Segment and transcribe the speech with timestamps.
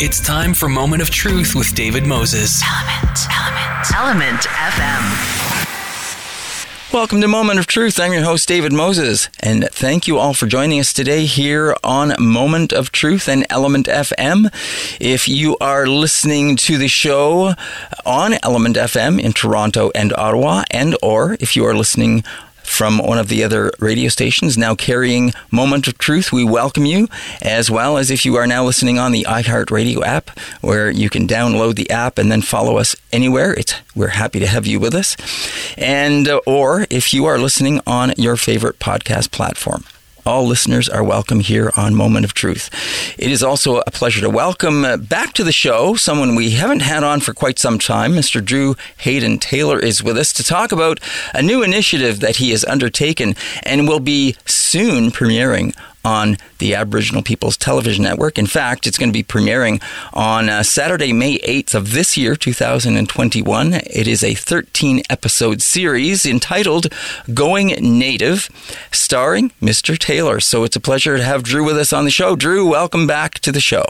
[0.00, 2.62] It's time for Moment of Truth with David Moses.
[2.62, 5.48] Element, Element, Element FM.
[6.92, 7.98] Welcome to Moment of Truth.
[7.98, 12.14] I'm your host, David Moses, and thank you all for joining us today here on
[12.20, 14.54] Moment of Truth and Element FM.
[15.00, 17.54] If you are listening to the show
[18.06, 22.22] on Element FM in Toronto and Ottawa, and or if you are listening
[22.68, 26.32] from one of the other radio stations now carrying Moment of Truth.
[26.32, 27.08] We welcome you,
[27.42, 31.26] as well as if you are now listening on the iHeartRadio app, where you can
[31.26, 33.52] download the app and then follow us anywhere.
[33.54, 35.16] It's, we're happy to have you with us.
[35.76, 39.84] And, uh, or if you are listening on your favorite podcast platform.
[40.26, 42.68] All listeners are welcome here on Moment of Truth.
[43.18, 47.02] It is also a pleasure to welcome back to the show someone we haven't had
[47.02, 48.12] on for quite some time.
[48.12, 48.44] Mr.
[48.44, 51.00] Drew Hayden Taylor is with us to talk about
[51.32, 55.74] a new initiative that he has undertaken and will be soon premiering
[56.08, 58.38] on the Aboriginal People's Television Network.
[58.38, 59.82] In fact, it's going to be premiering
[60.14, 63.74] on uh, Saturday, May 8th of this year, 2021.
[63.74, 66.86] It is a 13 episode series entitled
[67.34, 67.66] Going
[67.98, 68.48] Native,
[68.90, 69.98] starring Mr.
[69.98, 70.40] Taylor.
[70.40, 72.36] So it's a pleasure to have Drew with us on the show.
[72.36, 73.84] Drew, welcome back to the show.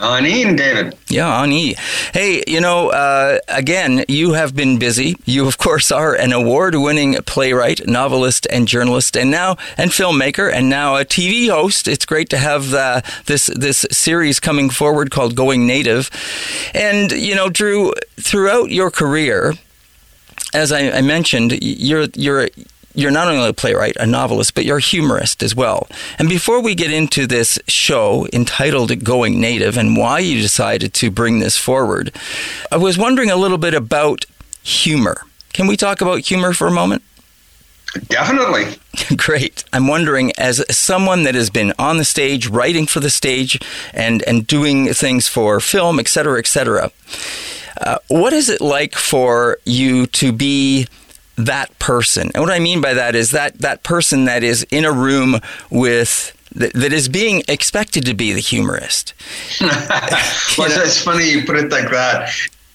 [0.00, 0.96] Ani David.
[1.08, 1.74] Yeah, Ani.
[2.12, 5.16] Hey, you know, uh, again, you have been busy.
[5.24, 10.68] You, of course, are an award-winning playwright, novelist, and journalist, and now and filmmaker, and
[10.68, 11.86] now a TV host.
[11.86, 16.10] It's great to have uh, this this series coming forward called Going Native.
[16.74, 19.54] And you know, Drew, throughout your career,
[20.54, 22.48] as I, I mentioned, you're you're
[22.94, 25.86] you're not only a playwright, a novelist, but you're a humorist as well.
[26.18, 31.10] And before we get into this show entitled Going Native and why you decided to
[31.10, 32.14] bring this forward,
[32.70, 34.24] I was wondering a little bit about
[34.62, 35.22] humor.
[35.52, 37.02] Can we talk about humor for a moment?
[38.08, 38.78] Definitely.
[39.16, 39.64] Great.
[39.72, 43.58] I'm wondering, as someone that has been on the stage, writing for the stage,
[43.92, 46.90] and, and doing things for film, et cetera, et cetera,
[47.80, 50.86] uh, what is it like for you to be
[51.36, 52.30] that person.
[52.34, 55.40] And what I mean by that is that that person that is in a room
[55.70, 59.14] with that, that is being expected to be the humorist.
[59.60, 59.70] well,
[60.58, 62.30] it's funny you put it like that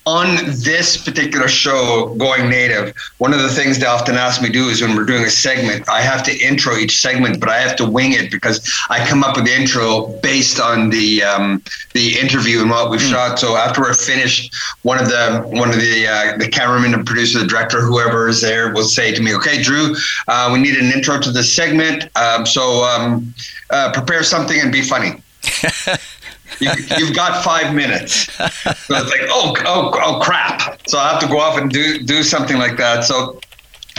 [0.07, 4.53] on this particular show, Going Native, one of the things they often ask me to
[4.53, 7.57] do is when we're doing a segment, I have to intro each segment, but I
[7.57, 11.61] have to wing it because I come up with the intro based on the um,
[11.93, 13.11] the interview and what we've mm.
[13.11, 13.37] shot.
[13.37, 17.39] So after we're finished, one of the one of the uh, the cameraman, the producer,
[17.39, 19.93] the director, whoever is there, will say to me, "Okay, Drew,
[20.29, 22.09] uh, we need an intro to this segment.
[22.15, 23.33] Um, so um,
[23.71, 25.21] uh, prepare something and be funny."
[26.59, 28.31] you, have got five minutes.
[28.33, 30.81] So it's like, oh, oh, oh, crap.
[30.87, 33.03] So I have to go off and do do something like that.
[33.03, 33.39] So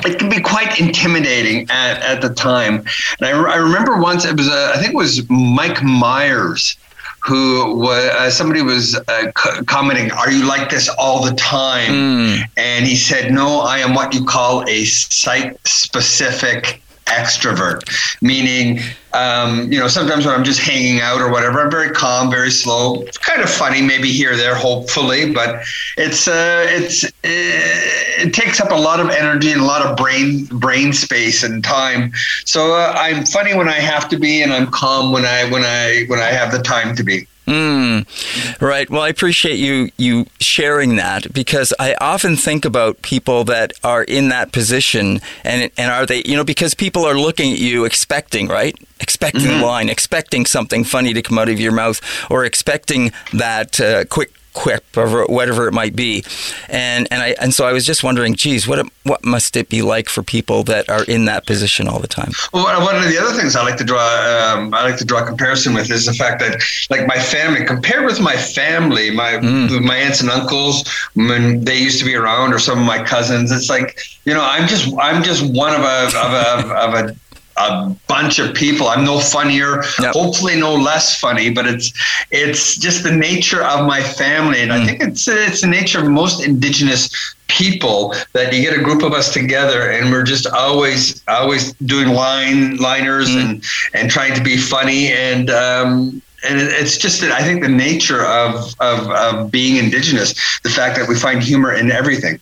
[0.05, 2.85] it can be quite intimidating at, at the time.
[3.21, 6.77] And I, I remember once it was, uh, I think it was Mike Myers
[7.21, 11.93] who was uh, somebody was uh, c- commenting, "Are you like this all the time?"
[11.93, 12.43] Mm.
[12.57, 17.83] And he said, "No, I am what you call a site-specific extrovert,
[18.23, 18.81] meaning,
[19.15, 22.51] um, you know, sometimes when I'm just hanging out or whatever, I'm very calm, very
[22.51, 25.63] slow, kind of funny, maybe here or there, hopefully, but
[25.97, 29.97] it's uh, it's uh, it takes up a lot of energy and a lot of
[29.97, 32.13] brain brain space and time.
[32.45, 35.65] So uh, I'm funny when I have to be, and I'm calm when I when
[35.65, 37.27] I when I have the time to be.
[37.49, 38.91] Mm, right.
[38.91, 44.05] Well, I appreciate you you sharing that because I often think about people that are
[44.05, 47.87] in that position and and are they you know because people are looking at you
[47.87, 49.61] expecting right expecting mm-hmm.
[49.61, 54.05] the line expecting something funny to come out of your mouth or expecting that uh,
[54.07, 56.25] quick quip or whatever it might be.
[56.69, 59.83] And and I and so I was just wondering, geez, what what must it be
[59.83, 62.33] like for people that are in that position all the time?
[62.53, 65.23] Well, one of the other things I like to draw um, I like to draw
[65.23, 66.61] a comparison with is the fact that
[66.91, 69.83] like my family compared with my family, my mm.
[69.83, 73.53] my aunts and uncles when they used to be around, or some of my cousins,
[73.53, 77.17] it's like you know I'm just I'm just one of a of a of a
[77.59, 78.89] a bunch of people.
[78.89, 80.13] I'm no funnier, yep.
[80.15, 81.93] hopefully no less funny, but it's
[82.31, 84.81] it's just the nature of my family, and mm.
[84.81, 89.03] I think it's it's the nature of most Indigenous people that you get a group
[89.03, 93.41] of us together and we're just always always doing line liners mm.
[93.41, 97.69] and and trying to be funny and um, and it's just that I think the
[97.69, 102.41] nature of, of, of being indigenous, the fact that we find humor in everything.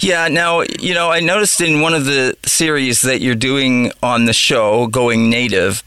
[0.00, 4.26] Yeah, now, you know, I noticed in one of the series that you're doing on
[4.26, 5.82] the show, Going Native,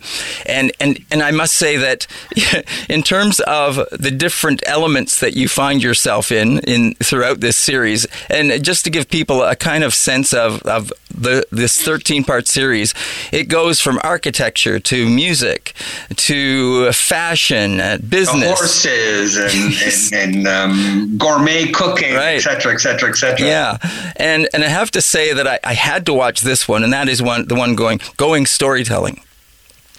[0.46, 2.08] and, and, and I must say that
[2.90, 8.06] in terms of the different elements that you find yourself in, in throughout this series,
[8.30, 12.48] and just to give people a kind of sense of, of the this 13 part
[12.48, 12.94] series,
[13.32, 15.74] it goes from architecture to music
[16.16, 22.36] to fashion, uh, business, horses, and, and, and um, gourmet cooking, Right.
[22.36, 23.48] etc., etc., etc.
[23.48, 23.78] Yeah,
[24.16, 26.94] and and I have to say that I, I had to watch this one, and
[26.94, 29.22] that is one the one going going storytelling.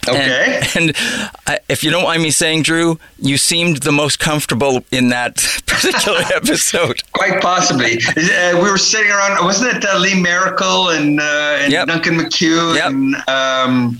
[0.07, 0.61] Okay.
[0.75, 0.97] And, and
[1.47, 5.35] I, if you don't mind me saying, Drew, you seemed the most comfortable in that
[5.65, 7.01] particular episode.
[7.13, 7.99] Quite possibly.
[8.17, 11.87] Uh, we were sitting around, wasn't it uh, Lee Maracle and, uh, and Yep.
[11.87, 12.85] Duncan McCue Yep.
[12.91, 13.99] and um,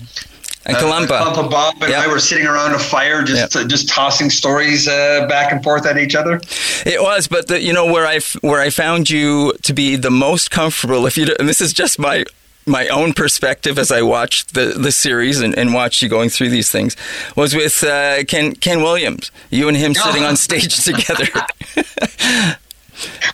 [0.66, 1.08] And uh, Columpa.
[1.20, 2.04] Columpa Bobb and Yep.
[2.04, 5.86] I were sitting around a fire just uh, just tossing stories uh, back and forth
[5.86, 6.40] at each other?
[6.86, 9.96] It was, but the, you know where I f- where I found you to be
[9.96, 11.06] the most comfortable.
[11.06, 12.24] If you, and this is just my
[12.66, 16.50] my own perspective as I watched the, the series and, and watched you going through
[16.50, 16.96] these things,
[17.36, 19.30] was with uh, Ken Ken Williams.
[19.50, 21.28] You and him sitting on stage together.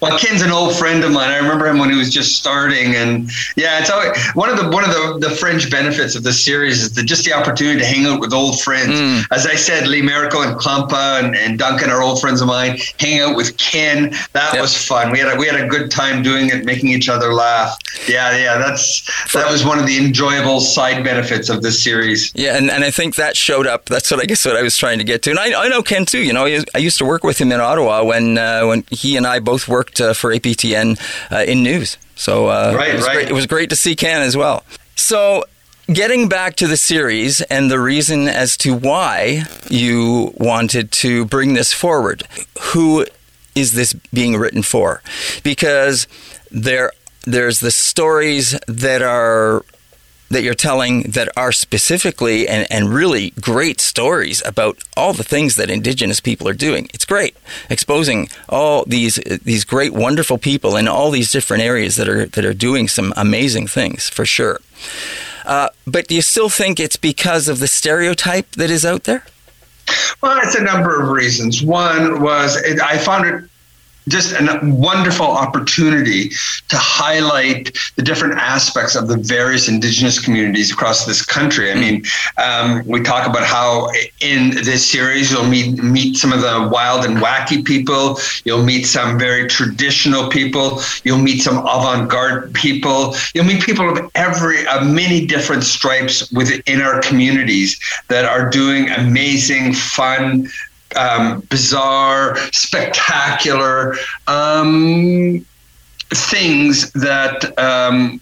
[0.00, 1.30] Well, Ken's an old friend of mine.
[1.30, 4.68] I remember him when he was just starting, and yeah, it's always, one of the
[4.70, 7.84] one of the, the fringe benefits of this series is the, just the opportunity to
[7.86, 8.92] hang out with old friends.
[8.98, 9.24] Mm.
[9.30, 12.78] As I said, Lee Maracle and Columpa and, and Duncan are old friends of mine.
[12.98, 14.62] Hang out with Ken, that Yep.
[14.62, 15.10] was fun.
[15.12, 17.76] We had a, we had a good time doing it, making each other laugh.
[18.08, 19.02] Yeah, yeah, that's
[19.34, 22.32] that was one of the enjoyable side benefits of this series.
[22.34, 23.86] Yeah, and, and I think that showed up.
[23.86, 25.30] That's what I guess what I was trying to get to.
[25.30, 26.20] And I, I know Ken too.
[26.20, 29.16] You know, I I used to work with him in Ottawa when uh, when he
[29.16, 30.98] and I both worked uh, for APTN
[31.30, 31.98] uh, in news.
[32.14, 33.14] So uh, Right, it was right.
[33.14, 34.64] Great, it was great to see Ken as well.
[34.96, 35.44] So.
[35.92, 41.54] Getting back to the series and the reason as to why you wanted to bring
[41.54, 42.22] this forward,
[42.60, 43.06] who
[43.56, 45.02] is this being written for?
[45.42, 46.06] Because
[46.48, 46.92] there,
[47.24, 49.64] there's the stories that are
[50.30, 55.56] that you're telling that are specifically and, and really great stories about all the things
[55.56, 56.88] that indigenous people are doing.
[56.94, 57.36] It's great
[57.68, 62.44] exposing all these these great wonderful people in all these different areas that are that
[62.44, 64.60] are doing some amazing things for sure.
[65.44, 69.24] Uh, but do you still think it's because of the stereotype that is out there?
[70.22, 71.62] Well, it's a number of reasons.
[71.62, 73.50] One was it, I found it
[74.08, 76.31] just a wonderful opportunity
[76.69, 81.70] to highlight the different aspects of the various indigenous communities across this country.
[81.70, 82.05] I mean,
[82.38, 87.05] um, we talk about how in this series you'll meet meet some of the wild
[87.05, 88.19] and wacky people.
[88.44, 90.81] You'll meet some very traditional people.
[91.05, 93.14] You'll meet some avant-garde people.
[93.35, 98.91] You'll meet people of every of many different stripes within our communities that are doing
[98.91, 100.49] amazing, fun,
[100.96, 103.94] um, bizarre, spectacular
[104.26, 105.44] um,
[106.10, 108.20] things that um,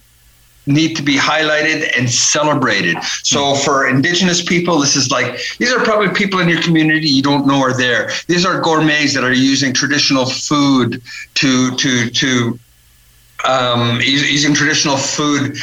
[0.67, 2.97] need to be highlighted and celebrated.
[3.23, 7.23] So for Indigenous people, this is like these are probably people in your community you
[7.23, 8.11] don't know are there.
[8.27, 11.01] These are gourmets that are using traditional food
[11.35, 12.59] to to to
[13.47, 15.57] um, using traditional food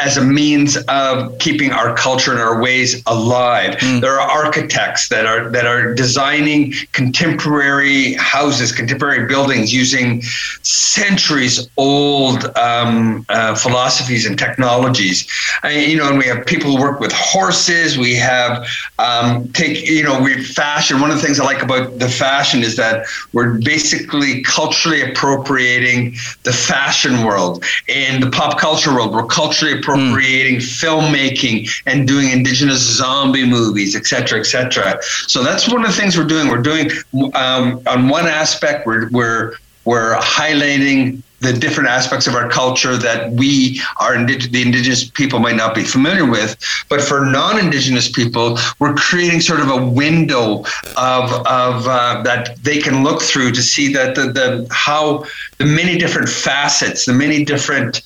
[0.00, 3.78] as a means of keeping our culture and our ways alive.
[4.00, 10.22] There are architects that are that are designing contemporary houses, contemporary buildings using
[10.62, 15.28] centuries old um, uh, philosophies and technologies.
[15.62, 17.98] I, you know, and we have people who work with horses.
[17.98, 18.66] We have
[18.98, 21.00] um, take you know we fashion.
[21.00, 26.14] One of the things I like about the fashion is that we're basically culturally appropriating
[26.44, 29.12] the fashion world and the pop culture world.
[29.12, 34.98] We're culturally appropriating filmmaking and doing indigenous zombie movies, et cetera, et cetera.
[35.26, 36.48] So that's one of the things we're doing.
[36.48, 36.90] We're doing
[37.34, 43.30] um, on one aspect, we're we're we're highlighting the different aspects of our culture that
[43.32, 46.56] we are the indigenous people might not be familiar with.
[46.88, 50.64] But for non-indigenous people we're creating sort of a window
[50.96, 55.24] of, of uh, that they can look through to see that the, the how
[55.58, 58.02] the many different facets the many different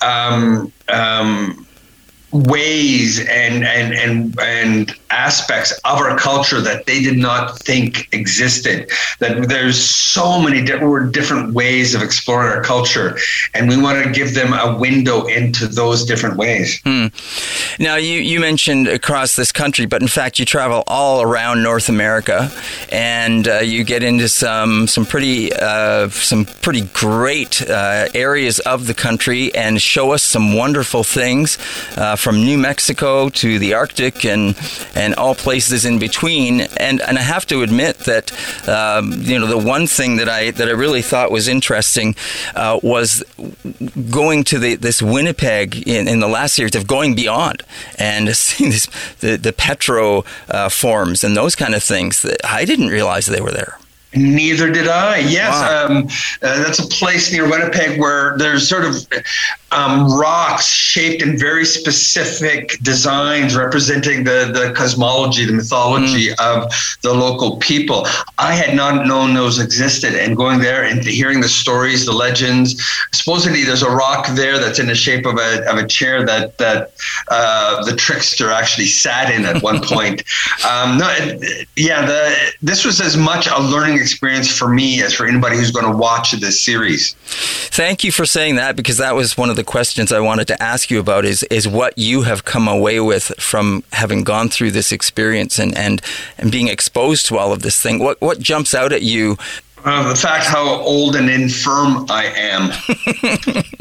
[0.00, 1.66] um, um,
[2.34, 8.90] ways and, and and and aspects of our culture that they did not think existed.
[9.20, 13.16] That there's so many different different ways of exploring our culture
[13.54, 16.80] and we want to give them a window into those different ways.
[17.78, 21.88] Now, you, you mentioned across this country, but in fact, you travel all around North
[21.88, 22.50] America,
[22.90, 28.86] and uh, you get into some some pretty uh, some pretty great uh, areas of
[28.86, 31.58] the country, and show us some wonderful things
[31.96, 34.56] uh, from New Mexico to the Arctic, and
[34.94, 36.62] and all places in between.
[36.78, 38.32] And and I have to admit that
[38.66, 42.16] um, you know the one thing that I that I really thought was interesting
[42.54, 43.22] uh, was
[44.10, 47.62] going to the, this Winnipeg in, in the last series of going beyond
[47.98, 48.86] and seeing this,
[49.20, 53.40] the, the petro uh, forms and those kind of things that I didn't realize they
[53.40, 53.78] were there.
[54.16, 55.18] Neither did I.
[55.18, 55.86] Yes, wow.
[55.86, 56.08] um,
[56.42, 58.94] uh, that's a place near Winnipeg where there's sort of
[59.74, 66.40] um, rocks shaped in very specific designs representing the, the cosmology, the mythology mm.
[66.40, 68.06] of the local people.
[68.38, 72.80] I had not known those existed, and going there and hearing the stories, the legends.
[73.12, 76.58] Supposedly, there's a rock there that's in the shape of a, of a chair that
[76.58, 76.92] that
[77.28, 80.22] uh, the trickster actually sat in at one point.
[80.64, 81.08] Um, no,
[81.76, 85.70] yeah, the, this was as much a learning experience for me as for anybody who's
[85.70, 87.14] going to watch this series.
[87.24, 90.62] Thank you for saying that because that was one of the questions I wanted to
[90.62, 94.72] ask you about is is what you have come away with from having gone through
[94.72, 96.02] this experience and and,
[96.38, 97.98] and being exposed to all of this thing.
[97.98, 99.36] What what jumps out at you
[99.84, 102.70] uh, the fact how old and infirm I am.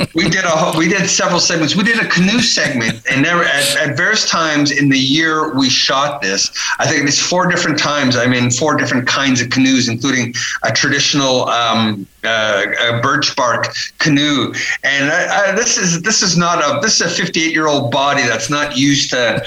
[0.13, 1.75] we did a we did several segments.
[1.75, 5.69] We did a canoe segment, and there at, at various times in the year we
[5.69, 6.51] shot this.
[6.79, 8.15] I think it's four different times.
[8.17, 10.33] I'm in four different kinds of canoes, including
[10.63, 14.53] a traditional um, uh, a birch bark canoe.
[14.83, 17.91] And I, I, this is this is not a this is a 58 year old
[17.91, 19.45] body that's not used to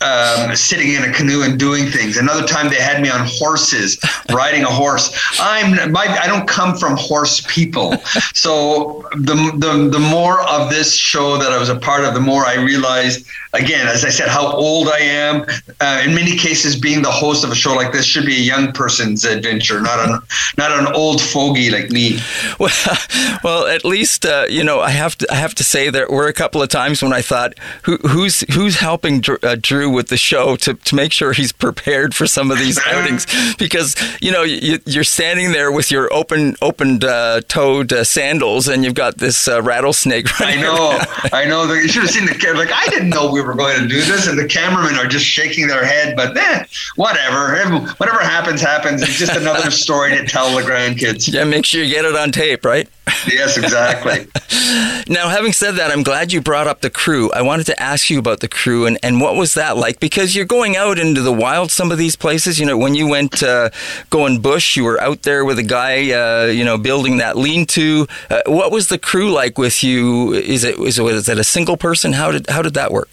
[0.00, 2.16] um, sitting in a canoe and doing things.
[2.16, 3.98] Another time they had me on horses,
[4.32, 5.10] riding a horse.
[5.38, 7.96] I'm my, I don't come from horse people,
[8.34, 12.20] so the, the the more of this show that I was a part of, the
[12.20, 15.44] more I realized again, as I said, how old I am.
[15.80, 18.40] Uh, in many cases, being the host of a show like this should be a
[18.40, 20.20] young person's adventure, not an
[20.56, 22.18] not an old fogey like me.
[22.58, 22.98] Well,
[23.42, 26.26] well, at least uh, you know I have to I have to say there were
[26.26, 29.38] a couple of times when I thought, Who, who's who's helping Drew,
[29.90, 33.96] with the show to, to make sure he's prepared for some of these outings because
[34.20, 38.84] you know you, are standing there with your open opened uh, toed uh, sandals and
[38.84, 40.26] you've got this uh, rattlesnake.
[40.40, 41.00] I know,
[41.32, 41.72] I know.
[41.72, 42.58] You should have seen the camera.
[42.58, 45.06] like I didn't know we we were going to do this, and the cameramen are
[45.06, 46.16] just shaking their head.
[46.16, 46.64] But eh,
[46.96, 47.56] whatever,
[47.96, 49.02] whatever happens, happens.
[49.02, 51.32] It's just another story to tell the grandkids.
[51.32, 52.88] Yeah, make sure you get it on tape, right?
[53.26, 54.26] Yes, exactly.
[55.12, 57.30] now, having said that, I'm glad you brought up the crew.
[57.32, 60.00] I wanted to ask you about the crew and, and what was that like?
[60.00, 62.58] Because you're going out into the wild, some of these places.
[62.58, 63.70] You know, when you went uh,
[64.10, 67.66] going bush, you were out there with a guy, uh, you know, building that lean
[67.66, 68.06] to.
[68.28, 70.32] Uh, what was the crew like with you?
[70.32, 72.12] Is it, is it, is it a single person?
[72.12, 73.08] How did, how did that work?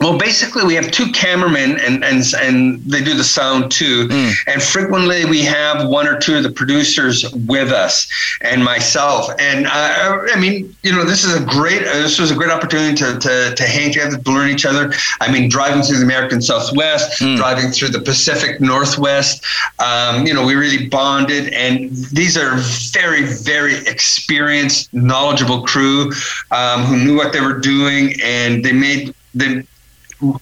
[0.00, 4.08] Well, basically, we have two cameramen, and and and they do the sound too.
[4.08, 4.32] Mm.
[4.46, 8.06] And frequently, we have one or two of the producers with us,
[8.42, 9.30] and myself.
[9.38, 11.82] And uh, I mean, you know, this is a great.
[11.82, 14.92] Uh, this was a great opportunity to, to to hang together, to learn each other.
[15.20, 17.38] I mean, driving through the American Southwest, mm.
[17.38, 19.44] driving through the Pacific Northwest.
[19.78, 22.56] Um, you know, we really bonded, and these are
[22.92, 26.12] very, very experienced, knowledgeable crew
[26.50, 29.64] um, who knew what they were doing, and they made they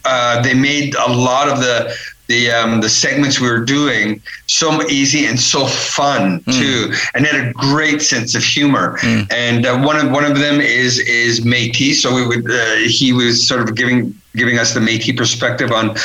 [0.05, 1.95] uh, they made a lot of the
[2.27, 6.53] the um, the segments we were doing so easy and so fun mm.
[6.53, 8.97] too, and had a great sense of humor.
[8.99, 9.31] Mm.
[9.31, 11.95] And uh, one of one of them is is Métis.
[11.95, 15.95] So we would uh, he was sort of giving giving us the Métis perspective on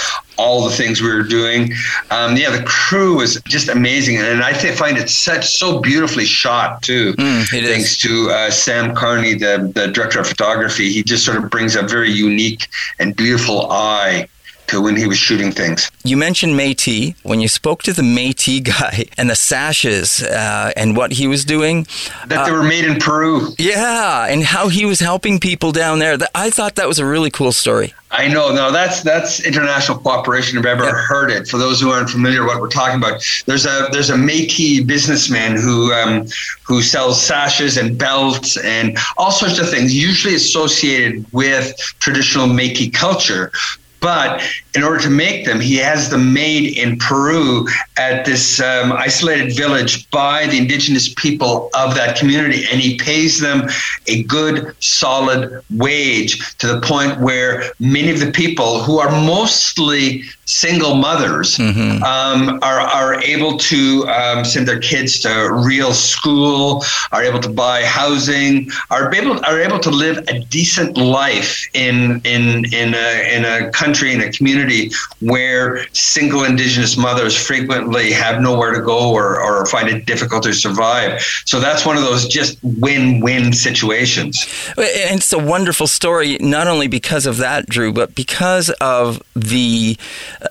[0.41, 1.73] all the things we were doing.
[2.11, 6.83] Um, yeah, the crew was just amazing, and I find it such so beautifully shot
[6.83, 7.13] too.
[7.15, 7.99] Mm, thanks is.
[7.99, 10.91] to uh, Sam Carney, the the director of photography.
[10.91, 12.69] He just sort of brings a very unique
[12.99, 14.29] and beautiful eye
[14.71, 15.91] to when he was shooting things.
[16.05, 17.15] You mentioned Métis.
[17.23, 21.45] When you spoke to the Métis guy and the sashes uh, and what he was
[21.45, 21.87] doing,
[22.27, 23.49] that uh, they were made in Peru.
[23.59, 26.17] Yeah, and how he was helping people down there.
[26.35, 27.95] I thought that was a really cool story.
[28.13, 28.53] I know.
[28.53, 30.59] No, that's that's international cooperation.
[30.59, 31.05] If I've ever yeah.
[31.07, 31.47] heard it.
[31.47, 35.55] For those who aren't familiar, what we're talking about, there's a there's a Métis businessman
[35.57, 36.27] who um,
[36.65, 42.93] who sells sashes and belts and all sorts of things, usually associated with traditional Métis
[42.93, 43.53] culture.
[44.01, 44.43] But
[44.75, 47.67] in order to make them, he has them made in Peru
[47.99, 52.65] at this um, isolated village by the indigenous people of that community.
[52.71, 53.69] And he pays them
[54.07, 60.23] a good, solid wage to the point where many of the people who are mostly
[60.51, 62.03] single mothers mm-hmm.
[62.03, 67.49] um, are, are able to um, send their kids to real school, are able to
[67.49, 73.37] buy housing, are able, are able to live a decent life in, in, in, a,
[73.37, 78.81] in a country, in a community community where single indigenous mothers frequently have nowhere to
[78.81, 81.21] go or, or find it difficult to survive.
[81.45, 84.47] So that's one of those just win win situations.
[84.77, 89.97] And it's a wonderful story, not only because of that, Drew, but because of the,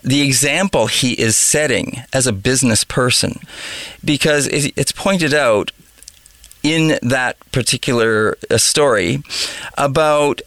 [0.04, 3.40] the example he is setting as a business person.
[4.04, 5.72] Because it's pointed out
[6.64, 9.24] in that particular uh, story
[9.78, 10.42] about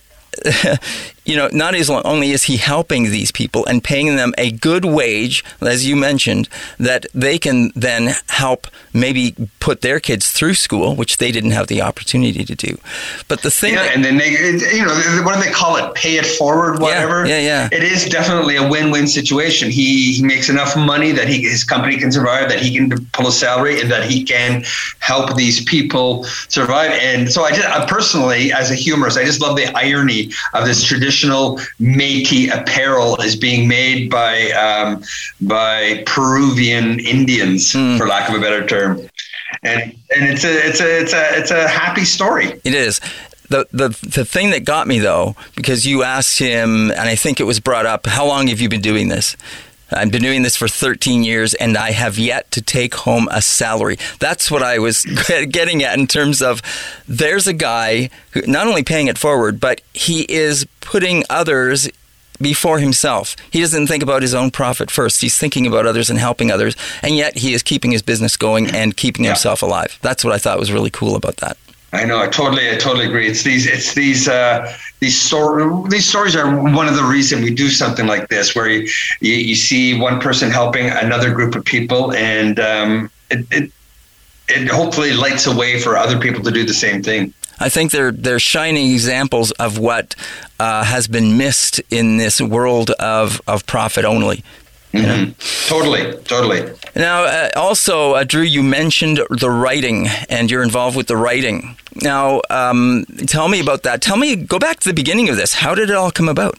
[1.24, 4.50] you know, not as long, only is he helping these people and paying them a
[4.50, 6.48] good wage, as you mentioned,
[6.78, 11.68] that they can then help maybe put their kids through school, which they didn't have
[11.68, 12.78] the opportunity to do.
[13.28, 15.94] But the thing, yeah, and then they, you know, what do they call it?
[15.94, 17.26] Pay it forward, whatever.
[17.26, 17.68] Yeah, yeah.
[17.70, 17.78] yeah.
[17.78, 19.70] It is definitely a win-win situation.
[19.70, 23.28] He he makes enough money that he his company can survive, that he can pull
[23.28, 24.64] a salary, and that he can
[24.98, 26.90] help these people survive.
[26.92, 30.66] And so, I just I personally, as a humorist, I just love the irony of
[30.66, 35.02] this traditional Métis apparel is being made by um,
[35.40, 37.98] by Peruvian Indians, mm.
[37.98, 39.00] for lack of a better term.
[39.62, 39.82] And
[40.14, 42.60] and it's a it's a it's a it's a happy story.
[42.64, 43.00] It is
[43.48, 47.40] the, the the thing that got me though, because you asked him, and I think
[47.40, 49.36] it was brought up, how long have you been doing this?
[49.94, 53.42] I've been doing this for 13 years and I have yet to take home a
[53.42, 53.98] salary.
[54.18, 55.04] That's what I was
[55.50, 56.62] getting at in terms of
[57.08, 61.88] there's a guy who not only paying it forward, but he is putting others
[62.40, 63.36] before himself.
[63.50, 65.20] He doesn't think about his own profit first.
[65.20, 68.68] He's thinking about others and helping others, and yet he is keeping his business going
[68.74, 69.30] and keeping yeah.
[69.30, 69.98] himself alive.
[70.02, 71.56] That's what I thought was really cool about that.
[71.92, 72.18] I know.
[72.20, 73.28] I totally, I totally agree.
[73.28, 77.52] It's these, it's these, uh, these story, these stories are one of the reason we
[77.54, 78.88] do something like this, where you,
[79.20, 83.72] you, you see one person helping another group of people, and um, it, it,
[84.48, 87.34] it hopefully lights a way for other people to do the same thing.
[87.60, 90.16] I think they're they're shining examples of what
[90.58, 94.42] uh, has been missed in this world of of profit only.
[94.92, 95.68] Mm-hmm.
[95.68, 96.70] Totally, totally.
[96.94, 101.76] Now, uh, also, uh, Drew, you mentioned the writing, and you're involved with the writing.
[102.02, 104.02] Now, um, tell me about that.
[104.02, 105.54] Tell me, go back to the beginning of this.
[105.54, 106.58] How did it all come about?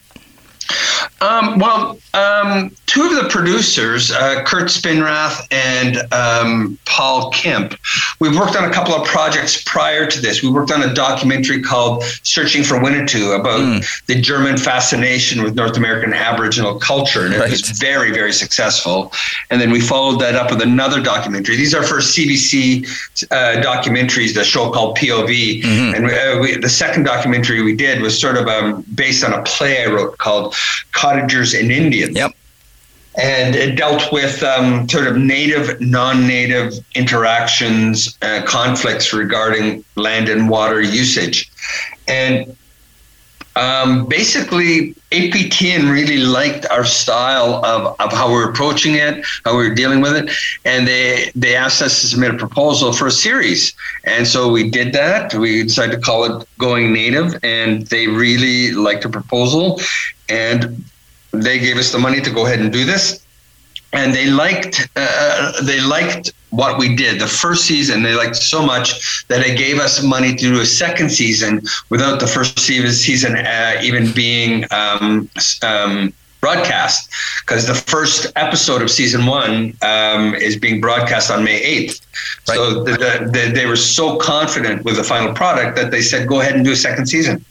[1.22, 7.78] Um, well, um, two of the producers, uh, Kurt Spenrath and um, Paul Kemp,
[8.20, 10.44] we've worked on a couple of projects prior to this.
[10.44, 14.06] We worked on a documentary called Searching for Winnetou about mm.
[14.08, 17.26] the German fascination with North American Aboriginal culture.
[17.26, 17.50] And it right.
[17.50, 19.12] was very, very successful.
[19.50, 21.56] And then we followed that up with another documentary.
[21.56, 22.86] These are for CBC
[23.32, 25.64] uh, documentaries, the show called POV.
[25.64, 25.96] Mm-hmm.
[25.96, 29.34] And we, uh, we, the second documentary we did was sort of um, based on
[29.34, 30.53] a play I wrote called
[30.92, 32.16] Cottagers and Indians.
[32.16, 32.32] Yep.
[33.16, 40.30] And it dealt with um, sort of native, non native interactions, uh, conflicts regarding land
[40.30, 41.52] and water usage.
[42.08, 42.56] And
[43.56, 49.76] um, basically, APTN really liked our style of, of how we're approaching it, how we're
[49.76, 50.32] dealing with it,
[50.66, 53.74] and they they asked us to submit a proposal for a series,
[54.06, 55.36] and so we did that.
[55.36, 59.80] We decided to call it Going Native, and they really liked the proposal,
[60.34, 60.84] and
[61.32, 63.26] they gave us the money to go ahead and do this,
[63.94, 68.04] and they liked uh, they liked what we did the first season.
[68.04, 72.20] They liked so much that they gave us money to do a second season without
[72.20, 75.30] the first season uh, even being um,
[75.64, 81.60] um, broadcast because the first episode of season one um, is being broadcast on May
[81.88, 82.02] 8th.
[82.50, 82.56] Right.
[82.56, 82.92] So the,
[83.32, 86.66] the, they were so confident with the final product that they said, go ahead and
[86.66, 87.44] do a second season.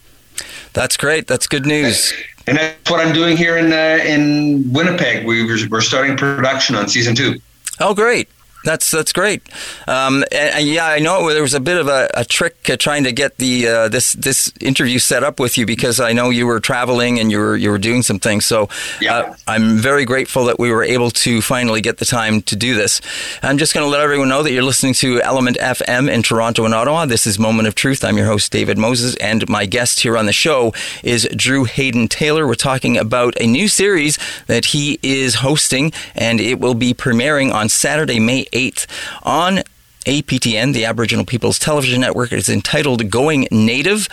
[0.75, 1.27] That's great.
[1.27, 2.12] That's good news.
[2.46, 5.26] And that's what I'm doing here in uh, in Winnipeg.
[5.26, 7.40] We we're starting production on season two.
[7.81, 8.28] Oh, great!
[8.64, 9.42] That's that's great.
[9.88, 12.77] Um, and, and, yeah, I know there was a bit of a, a trick uh,
[12.77, 16.31] trying to get the uh, this this interview set up with you because I know
[16.31, 18.44] you were traveling and you were you were doing some things.
[18.44, 18.68] So
[19.01, 19.16] yeah.
[19.16, 22.75] uh, I'm very grateful that we were able to finally get the time to do
[22.75, 23.01] this.
[23.42, 26.64] I'm just going to let everyone know that you're listening to Element FM in Toronto
[26.64, 27.07] and Ottawa.
[27.07, 28.05] This is Moment of Truth.
[28.05, 30.72] I'm your host David Moses, and my guest here on the show
[31.03, 32.46] is Drew Hayden Taylor.
[32.46, 37.53] We're talking about a new series that he is hosting, and it will be premiering
[37.53, 38.87] on Saturday, May 8th
[39.23, 39.62] on
[40.07, 42.33] APTN, the Aboriginal People's Television Network.
[42.33, 44.09] is entitled Going Native.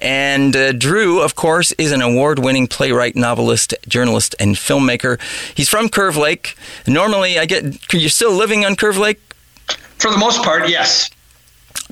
[0.00, 5.20] And uh, Drew, of course, is an award winning playwright, novelist, journalist, and filmmaker.
[5.54, 6.56] He's from Curve Lake.
[6.86, 9.20] Normally, I get, you're still living on Curve Lake?
[9.98, 11.10] For the most part, yes.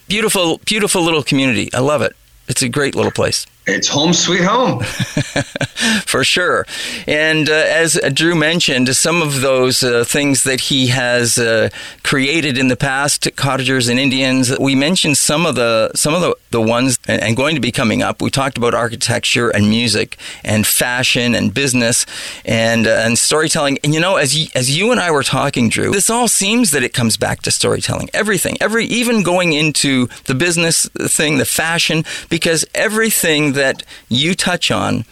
[0.08, 1.72] Beautiful, beautiful little community.
[1.72, 2.14] I love it.
[2.48, 3.46] It's a great little place.
[3.66, 4.80] It's home sweet home.
[6.06, 6.66] For sure.
[7.06, 11.70] And uh, as Drew mentioned, some of those uh, things that he has uh,
[12.02, 16.36] created in the past, cottagers and Indians, we mentioned some of the some of the,
[16.50, 18.22] the ones and, going to be coming up.
[18.22, 22.06] We talked about architecture and music and fashion and business
[22.44, 23.78] and uh, and storytelling.
[23.82, 26.70] And you know, as you, as you and I were talking, Drew, this all seems
[26.70, 28.08] that it comes back to storytelling.
[28.14, 34.70] Everything, every even going into the business thing, the fashion, because everything that you touch
[34.70, 35.04] on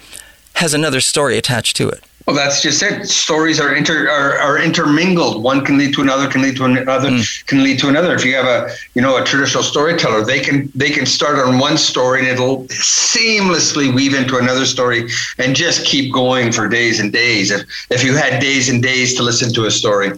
[0.54, 2.04] has another story attached to it.
[2.26, 3.08] Well, that's just it.
[3.08, 5.42] Stories are inter are, are intermingled.
[5.42, 7.46] One can lead to another, can lead to another, mm.
[7.46, 8.14] can lead to another.
[8.14, 11.58] If you have a you know a traditional storyteller, they can they can start on
[11.58, 15.08] one story and it'll seamlessly weave into another story
[15.38, 17.50] and just keep going for days and days.
[17.50, 20.12] If if you had days and days to listen to a story,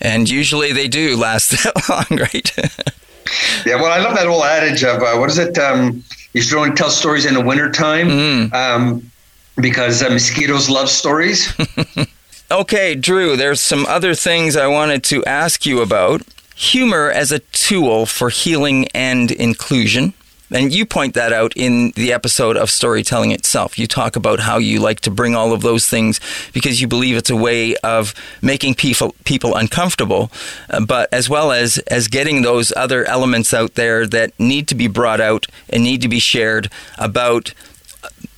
[0.00, 2.56] and usually they do last that long, right?
[3.66, 3.74] yeah.
[3.74, 5.58] Well, I love that old adage of uh, what is it?
[5.58, 6.02] Um,
[6.32, 8.08] you should only tell stories in the wintertime.
[8.08, 8.52] Mm.
[8.54, 9.10] Um,
[9.60, 11.52] because uh, mosquitoes love stories.
[12.50, 16.22] okay, Drew, there's some other things I wanted to ask you about.
[16.56, 20.14] Humor as a tool for healing and inclusion.
[20.50, 23.76] And you point that out in the episode of storytelling itself.
[23.76, 26.20] You talk about how you like to bring all of those things
[26.52, 30.30] because you believe it's a way of making people people uncomfortable,
[30.70, 34.76] uh, but as well as as getting those other elements out there that need to
[34.76, 37.52] be brought out and need to be shared about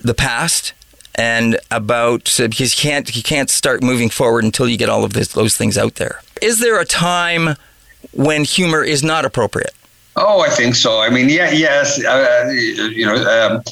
[0.00, 0.72] the past
[1.16, 5.04] and about uh, because you can't you can't start moving forward until you get all
[5.04, 6.20] of this, those things out there.
[6.42, 7.56] Is there a time
[8.12, 9.74] when humor is not appropriate?
[10.16, 11.00] Oh, I think so.
[11.00, 13.62] I mean, yeah, yes, uh, you know, um,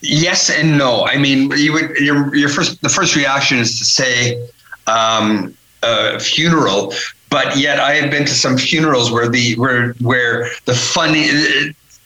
[0.00, 1.04] yes and no.
[1.04, 4.48] I mean, you would your your first the first reaction is to say
[4.86, 6.94] um, uh, funeral,
[7.30, 11.28] but yet I have been to some funerals where the where where the funny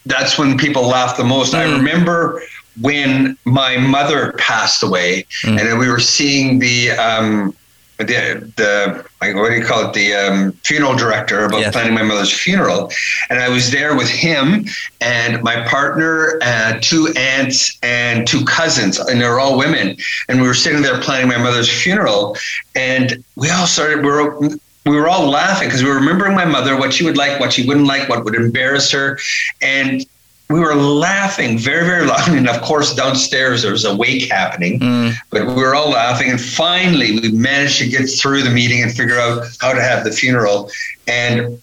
[0.06, 1.52] that's when people laugh the most.
[1.52, 1.58] Mm.
[1.58, 2.42] I remember
[2.80, 5.58] when my mother passed away, mm.
[5.58, 7.54] and we were seeing the um,
[7.98, 11.72] the the what do you call it the um, funeral director about yes.
[11.72, 12.90] planning my mother's funeral,
[13.28, 14.64] and I was there with him
[15.00, 19.96] and my partner, and uh, two aunts and two cousins, and they're all women,
[20.28, 22.36] and we were sitting there planning my mother's funeral,
[22.74, 24.38] and we all started we were
[24.86, 27.52] we were all laughing because we were remembering my mother, what she would like, what
[27.52, 29.18] she wouldn't like, what would embarrass her,
[29.60, 30.06] and
[30.50, 32.28] we were laughing very, very loud.
[32.40, 35.14] And of course, downstairs there was a wake happening, mm.
[35.30, 36.28] but we were all laughing.
[36.30, 40.04] And finally, we managed to get through the meeting and figure out how to have
[40.04, 40.70] the funeral.
[41.06, 41.62] And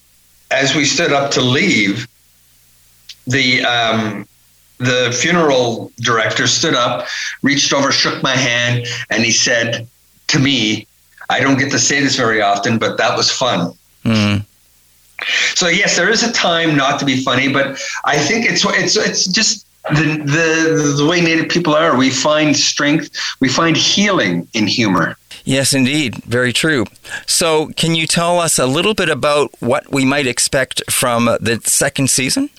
[0.50, 2.08] as we stood up to leave,
[3.26, 4.26] the um,
[4.78, 7.06] the funeral director stood up,
[7.42, 9.86] reached over, shook my hand, and he said
[10.28, 10.86] to me,
[11.28, 13.74] "I don't get to say this very often, but that was fun."
[14.04, 14.46] Mm.
[15.54, 18.96] So yes, there is a time not to be funny, but I think it's it's
[18.96, 21.96] it's just the the the way Native people are.
[21.96, 25.16] We find strength, we find healing in humor.
[25.44, 26.16] Yes, indeed.
[26.24, 26.84] Very true.
[27.26, 31.60] So, can you tell us a little bit about what we might expect from the
[31.64, 32.50] second season?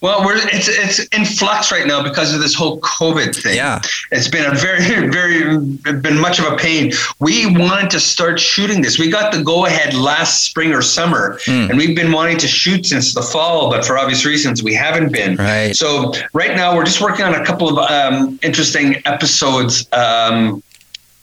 [0.00, 3.56] Well, we're it's it's in flux right now because of this whole COVID thing.
[3.56, 3.80] Yeah,
[4.10, 5.58] it's been a very very
[6.00, 6.92] been much of a pain.
[7.20, 8.98] We wanted to start shooting this.
[8.98, 11.68] We got the go ahead last spring or summer, mm.
[11.68, 15.12] and we've been wanting to shoot since the fall, but for obvious reasons we haven't
[15.12, 15.36] been.
[15.36, 15.74] Right.
[15.74, 19.88] So right now we're just working on a couple of um, interesting episodes.
[19.92, 20.62] Um,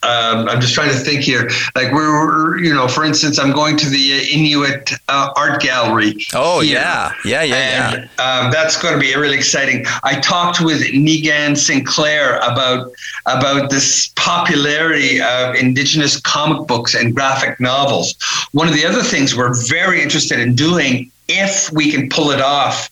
[0.04, 1.50] um, I'm just trying to think here.
[1.76, 6.16] Like we're, you know, for instance, I'm going to the Inuit uh, Art Gallery.
[6.34, 6.76] Oh here.
[6.76, 8.24] yeah, yeah, yeah, and, yeah.
[8.24, 9.86] Um, that's going to be really exciting.
[10.04, 12.92] I talked with Niigaan Sinclair about
[13.26, 18.16] about this popularity of Indigenous comic books and graphic novels.
[18.54, 22.42] One of the other things we're very interested in doing if we can pull it
[22.42, 22.90] off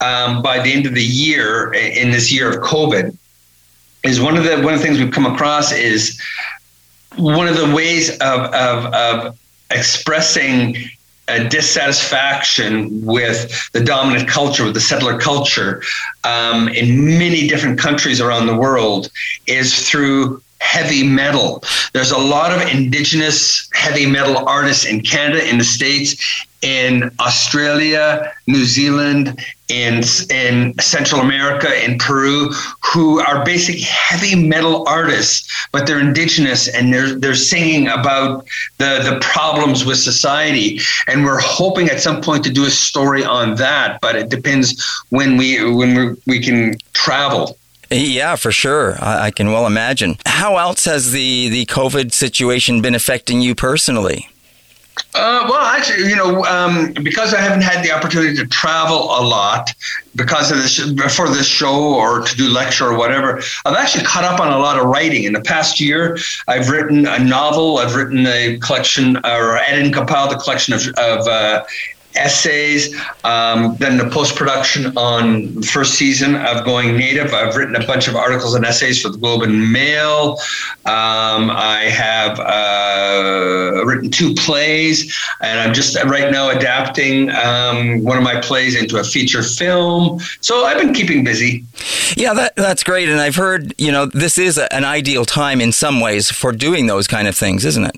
[0.00, 3.16] um, by the end of the year in this year of COVID
[4.02, 6.20] is one of the one of the things we've come across is
[7.16, 9.38] one of the ways of of, of
[9.70, 10.76] expressing
[11.28, 15.82] a dissatisfaction with the dominant culture, with the settler culture,
[16.22, 19.10] um, in many different countries around the world,
[19.46, 21.62] is through heavy metal.
[21.92, 28.32] There's a lot of indigenous heavy metal artists in Canada, in the States, in Australia,
[28.46, 29.38] New Zealand,
[29.68, 32.50] in in Central America, in Peru,
[32.82, 38.46] who are basic heavy metal artists, but they're indigenous and they're they're singing about
[38.78, 40.80] the the problems with society.
[41.08, 44.82] And we're hoping at some point to do a story on that, but it depends
[45.10, 47.56] when we when we we can travel.
[47.90, 48.96] Yeah, for sure.
[49.00, 50.18] I, I, can well imagine.
[50.26, 54.28] How else has the, the COVID situation been affecting you personally?
[55.14, 59.22] Uh, well, actually, you know, um, because I haven't had the opportunity to travel a
[59.22, 59.72] lot
[60.14, 60.78] because of this
[61.14, 64.58] for this show or to do lecture or whatever, I've actually caught up on a
[64.58, 65.24] lot of writing.
[65.24, 66.18] In the past year,
[66.48, 67.78] I've written a novel.
[67.78, 71.64] I've written a collection, or edited and compiled a collection of, of uh,
[72.16, 72.94] essays.
[73.24, 77.32] Um, then the post production on the first season of Going Native.
[77.32, 80.38] I've written a bunch of articles and essays for the Globe and Mail.
[80.84, 88.16] Um, I have uh, written two plays, and I'm just right now adapting um, one
[88.16, 90.20] of my plays into a feature film.
[90.40, 91.64] So I've been keeping busy.
[92.16, 93.08] Yeah, that, that's great.
[93.08, 96.52] And I've heard, you know, this is a, an ideal time in some ways for
[96.52, 97.96] doing those kind of things, isn't it?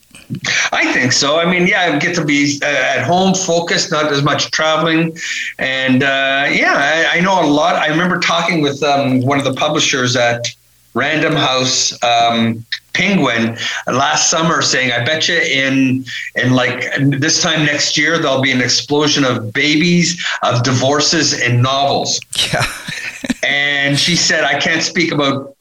[0.73, 1.39] I think so.
[1.39, 5.16] I mean, yeah, I get to be uh, at home, focused, not as much traveling,
[5.59, 7.77] and uh, yeah, I, I, know a lot.
[7.77, 10.47] I remember talking with um, one of the publishers at
[10.94, 17.64] Random House um, Penguin last summer, saying, "I bet you in in like this time
[17.64, 22.21] next year there'll be an explosion of babies, of divorces, and novels."
[22.53, 22.64] Yeah.
[23.44, 25.57] and she said, "I can't speak about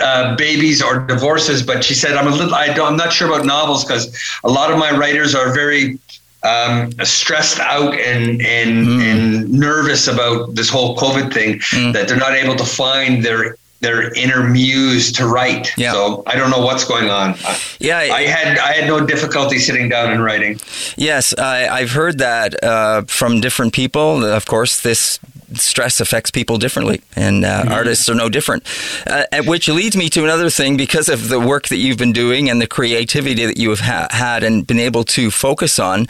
[0.00, 2.54] uh, babies or divorces, but she said I'm a little.
[2.54, 5.98] I don't, I'm not sure about novels because a lot of my writers are very
[6.42, 9.00] um, stressed out and and mm.
[9.00, 11.92] and nervous about this whole COVID thing mm.
[11.92, 15.76] that they're not able to find their their inner muse to write.
[15.76, 15.92] Yeah.
[15.92, 17.34] So I don't know what's going on.
[17.80, 20.58] Yeah, I had I had no difficulty sitting down and writing.
[20.96, 24.24] Yes, I, have heard that uh, from different people.
[24.24, 25.18] Of course, this
[25.56, 27.72] stress affects people differently, and uh, mm-hmm.
[27.72, 28.64] artists are no different.
[29.06, 32.50] Uh, which leads me to another thing because of the work that you've been doing
[32.50, 36.06] and the creativity that you have ha- had and been able to focus on,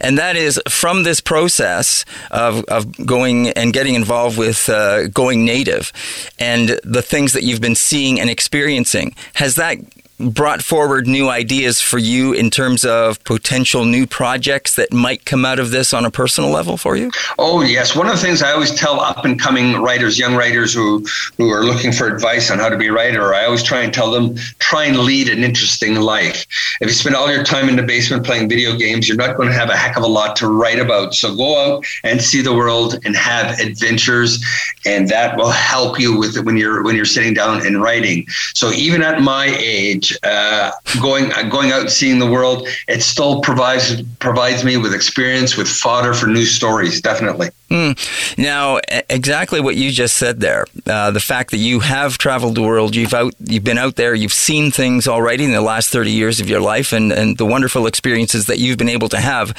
[0.00, 5.44] and that is from this process of, of going and getting involved with uh, going
[5.44, 5.92] native
[6.38, 9.14] and the things that you've been seeing and experiencing.
[9.34, 9.78] Has that
[10.18, 15.44] brought forward new ideas for you in terms of potential new projects that might come
[15.44, 17.10] out of this on a personal level for you?
[17.38, 20.72] Oh yes, one of the things I always tell up and coming writers, young writers
[20.72, 21.04] who
[21.36, 23.92] who are looking for advice on how to be a writer, I always try and
[23.92, 26.46] tell them try and lead an interesting life.
[26.80, 29.48] If you spend all your time in the basement playing video games, you're not going
[29.48, 31.14] to have a heck of a lot to write about.
[31.14, 34.42] So go out and see the world and have adventures,
[34.86, 38.26] and that will help you with it when you're when you're sitting down and writing.
[38.54, 43.02] So even at my age uh, going uh, going out and seeing the world, it
[43.02, 47.00] still provides provides me with experience, with fodder for new stories.
[47.00, 47.48] Definitely.
[47.70, 48.38] Mm.
[48.38, 48.78] Now,
[49.10, 50.66] exactly what you just said there.
[50.86, 54.14] Uh, the fact that you have traveled the world, you've out, you've been out there,
[54.14, 57.46] you've seen things already in the last thirty years of your life, and, and the
[57.46, 59.52] wonderful experiences that you've been able to have.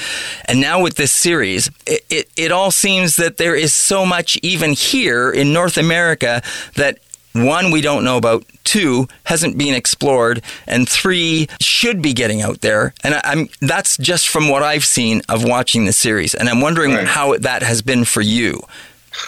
[0.46, 4.38] And now with this series, it, it, it all seems that there is so much
[4.42, 6.42] even here in North America
[6.76, 7.00] that
[7.46, 8.46] one we don't know about.
[8.64, 10.42] Two hasn't been explored.
[10.66, 12.94] And three should be getting out there.
[13.04, 16.36] And I, am that's just from what i've seen of watching the series.
[16.36, 17.08] And i'm wondering right.
[17.08, 18.62] how that has been for you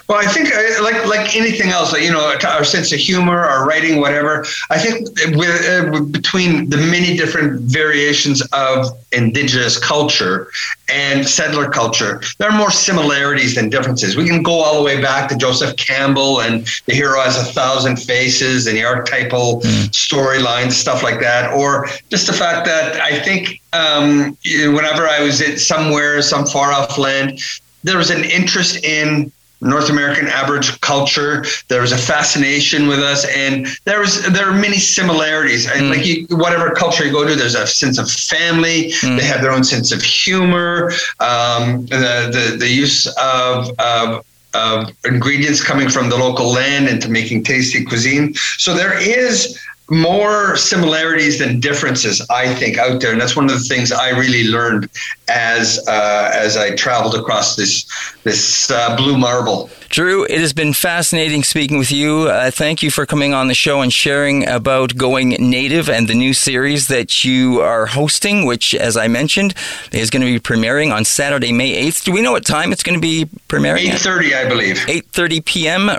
[0.08, 3.67] well, I think uh, like like anything else, you know, our sense of humor, our
[3.67, 4.45] writing, whatever.
[4.69, 10.52] I think with, uh, between the many different variations of indigenous culture
[10.91, 14.15] and settler culture, there are more similarities than differences.
[14.15, 17.52] We can go all the way back to Joseph Campbell and the hero has a
[17.52, 19.89] thousand faces and the archetypal mm.
[19.89, 25.41] storylines, stuff like that, or just the fact that I think um, whenever I was
[25.41, 27.39] at somewhere, some far off land,
[27.84, 31.43] there was an interest in North American average culture.
[31.67, 35.67] There was a fascination with us, and there was there are many similarities.
[35.67, 35.78] Mm.
[35.78, 38.91] And like you, whatever culture you go to, there's a sense of family.
[39.02, 39.17] Mm.
[39.17, 40.91] They have their own sense of humor.
[41.19, 47.10] Um, the, the the use of, of of ingredients coming from the local land into
[47.10, 48.34] making tasty cuisine.
[48.58, 53.52] So there is more similarities than differences, I think, out there, and that's one of
[53.52, 54.89] the things I really learned
[55.28, 57.86] as uh, as I traveled across this
[58.23, 59.69] this uh, blue marble.
[59.89, 62.28] Drew, it has been fascinating speaking with you.
[62.30, 66.13] Uh, thank you for coming on the show and sharing about going native and the
[66.13, 69.56] new series that you are hosting, which, as I mentioned,
[69.91, 72.04] is going to be premiering on Saturday, May eighth.
[72.04, 73.91] Do we know what time it's going to be premiering?
[73.91, 74.88] Eight thirty, I believe.
[74.88, 75.89] Eight thirty p.m.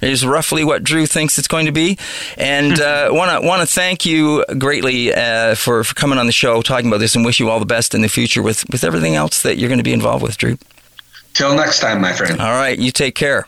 [0.00, 1.98] is roughly what Drew thinks it's going to be,
[2.38, 2.78] and
[3.14, 6.88] want to want to thank you greatly uh, for for coming on the show, talking
[6.88, 9.42] about this, and wish you all the best in the future with with everything else
[9.42, 10.56] that you're going to be involved with, Drew.
[11.34, 12.40] Till next time, my friend.
[12.40, 13.46] All right, you take care.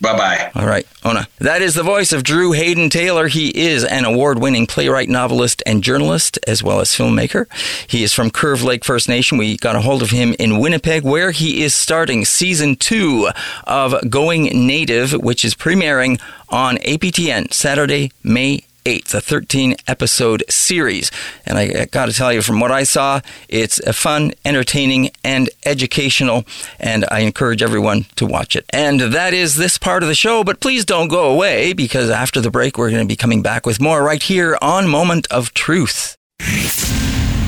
[0.00, 0.52] Bye bye.
[0.54, 1.26] All right, Ona.
[1.38, 3.26] That is the voice of Drew Hayden Taylor.
[3.26, 7.46] He is an award winning playwright, novelist, and journalist, as well as filmmaker.
[7.88, 9.38] He is from Curve Lake First Nation.
[9.38, 13.28] We got a hold of him in Winnipeg, where he is starting season two
[13.64, 21.10] of Going Native, which is premiering on APTN Saturday, May 8th, a 13 episode series.
[21.44, 25.10] And I, I got to tell you, from what I saw, it's a fun, entertaining,
[25.22, 26.44] and educational,
[26.80, 28.64] and I encourage everyone to watch it.
[28.70, 32.40] And that is this part of the show, but please don't go away because after
[32.40, 35.52] the break, we're going to be coming back with more right here on Moment of
[35.52, 36.16] Truth.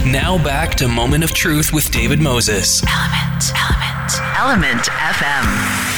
[0.07, 2.83] Now back to Moment of Truth with David Moses.
[2.87, 3.91] Element, element.
[4.37, 5.90] Element FM.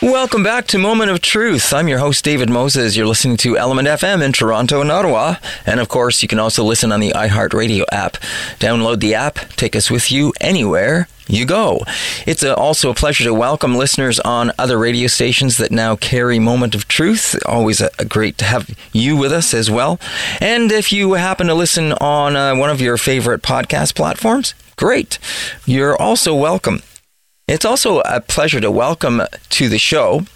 [0.00, 1.72] Welcome back to Moment of Truth.
[1.72, 2.94] I'm your host, David Moses.
[2.94, 5.36] You're listening to Element FM in Toronto and Ottawa.
[5.66, 8.12] And of course, you can also listen on the iHeartRadio app.
[8.60, 11.82] Download the app, take us with you anywhere you go.
[12.26, 16.38] It's a, also a pleasure to welcome listeners on other radio stations that now carry
[16.38, 17.34] Moment of Truth.
[17.44, 19.98] Always a, a great to have you with us as well.
[20.40, 25.18] And if you happen to listen on uh, one of your favorite podcast platforms, great.
[25.66, 26.82] You're also welcome.
[27.48, 30.26] It's also a pleasure to welcome to the show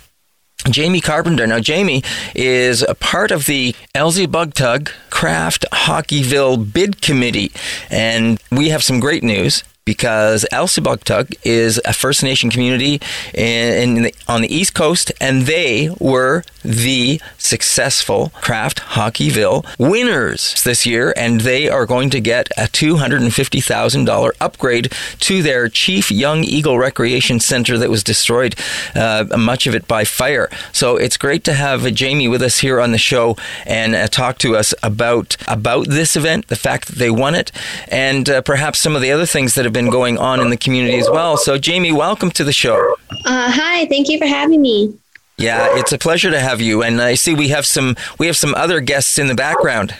[0.70, 1.46] Jamie Carpenter.
[1.46, 2.02] Now, Jamie
[2.34, 7.52] is a part of the Elsie Bugtug Craft Hockeyville bid committee,
[7.90, 13.00] and we have some great news because Elsipogtog is a First Nation community
[13.34, 20.62] in, in the, on the East Coast, and they were the successful Kraft Hockeyville winners
[20.62, 26.44] this year, and they are going to get a $250,000 upgrade to their Chief Young
[26.44, 28.54] Eagle Recreation Center that was destroyed,
[28.94, 30.48] uh, much of it by fire.
[30.72, 34.38] So it's great to have Jamie with us here on the show and uh, talk
[34.38, 37.50] to us about about this event, the fact that they won it,
[37.88, 40.56] and uh, perhaps some of the other things that have been going on in the
[40.56, 41.36] community as well.
[41.36, 42.96] So, Jamie, welcome to the show.
[43.10, 44.98] Uh, hi, thank you for having me.
[45.38, 46.82] Yeah, it's a pleasure to have you.
[46.82, 49.94] And I see we have some we have some other guests in the background.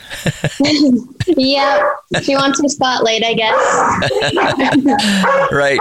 [1.27, 3.53] yeah, she wants some spotlight, I guess.
[5.51, 5.79] right.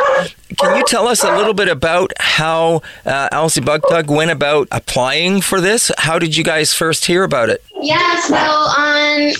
[0.58, 5.60] Can you tell us a little bit about how uh, Elsipogtog went about applying for
[5.60, 5.90] this?
[5.98, 7.64] How did you guys first hear about it?
[7.80, 9.32] Yeah, so on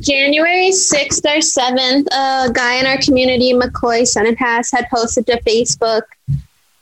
[0.00, 6.02] January 6th or 7th, a guy in our community, McCoy Sanipass, had posted to Facebook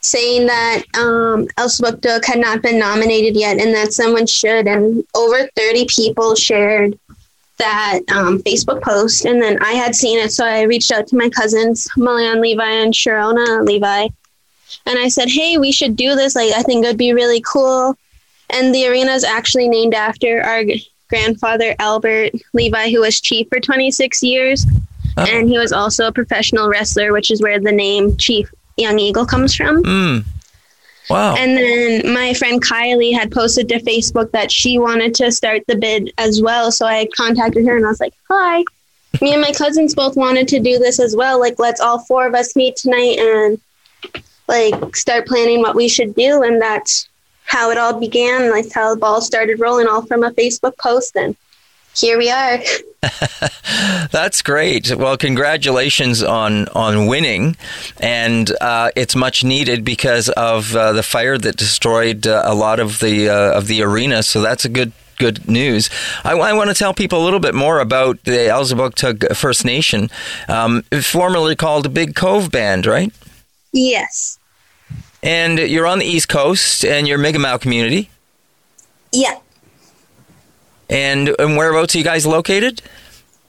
[0.02, 4.66] saying that um, Elsipogtog had not been nominated yet and that someone should.
[4.66, 6.98] And over 30 people shared
[7.58, 11.16] that um, Facebook post, and then I had seen it, so I reached out to
[11.16, 14.08] my cousins, Milian Levi and Sharona Levi,
[14.86, 16.34] and I said, "Hey, we should do this.
[16.34, 17.96] Like, I think it would be really cool."
[18.50, 20.64] And the arena is actually named after our
[21.08, 24.66] grandfather Albert Levi, who was chief for 26 years,
[25.16, 25.24] oh.
[25.28, 29.26] and he was also a professional wrestler, which is where the name Chief Young Eagle
[29.26, 29.82] comes from.
[29.82, 30.24] Mm.
[31.10, 31.34] Wow.
[31.36, 35.76] And then my friend Kylie had posted to Facebook that she wanted to start the
[35.76, 36.70] bid as well.
[36.72, 38.64] So I contacted her and I was like, hi.
[39.20, 41.38] Me and my cousins both wanted to do this as well.
[41.38, 43.60] Like, let's all four of us meet tonight and
[44.48, 46.42] like start planning what we should do.
[46.42, 47.08] And that's
[47.44, 48.50] how it all began.
[48.50, 51.16] Like, how the ball started rolling all from a Facebook post.
[51.16, 51.36] And
[51.94, 52.58] here we are.
[54.10, 54.94] That's great.
[54.94, 57.56] Well, congratulations on on winning,
[58.00, 62.78] and uh, it's much needed because of uh, the fire that destroyed uh, a lot
[62.78, 64.22] of the uh, of the arena.
[64.22, 65.90] So that's a good good news.
[66.24, 70.10] I, I, want to tell people a little bit more about the Elsipogtog First Nation,
[70.48, 73.12] um, formerly called Big Cove Band, right?
[73.72, 74.38] Yes.
[75.22, 78.10] And you're on the East Coast, and you're Mi'kmaq community.
[79.12, 79.38] Yeah.
[80.92, 82.82] And, and whereabouts are you guys located?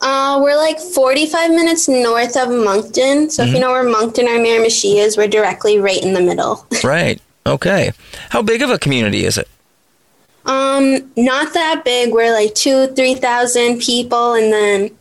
[0.02, 3.30] Uh, we're like 45 minutes north of Moncton.
[3.30, 3.50] So mm-hmm.
[3.50, 6.66] if you know where Moncton or Miramichi is, we're directly right in the middle.
[6.84, 7.22] right.
[7.46, 7.92] Okay.
[8.30, 9.48] How big of a community is it?
[10.46, 12.12] Um, not that big.
[12.12, 14.92] We're like two, three thousand people, and then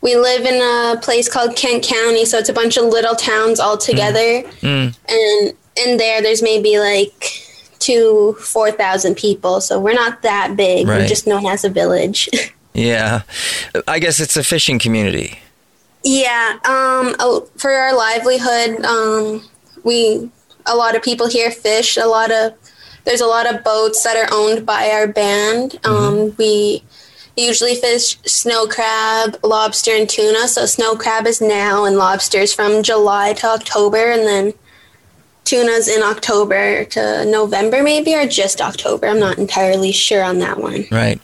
[0.00, 3.60] we live in a place called Kent County, so it's a bunch of little towns
[3.60, 4.18] all together.
[4.18, 4.60] Mm.
[4.60, 4.96] Mm.
[5.08, 7.46] And in there, there's maybe like
[7.80, 9.60] to 4,000 people.
[9.60, 10.86] So we're not that big.
[10.86, 10.98] Right.
[10.98, 12.28] We're just known as a village.
[12.74, 13.22] yeah.
[13.88, 15.40] I guess it's a fishing community.
[16.04, 16.58] Yeah.
[16.64, 17.14] Um,
[17.56, 19.48] for our livelihood, um,
[19.82, 20.30] we,
[20.66, 21.96] a lot of people here fish.
[21.96, 22.54] A lot of,
[23.04, 25.72] there's a lot of boats that are owned by our band.
[25.82, 25.92] Mm-hmm.
[25.92, 26.82] Um, we
[27.36, 30.48] usually fish snow crab, lobster, and tuna.
[30.48, 34.54] So snow crab is now, and lobsters from July to October, and then
[35.50, 39.08] tunas in October to November, maybe, or just October.
[39.08, 40.84] I'm not entirely sure on that one.
[40.92, 41.20] Right.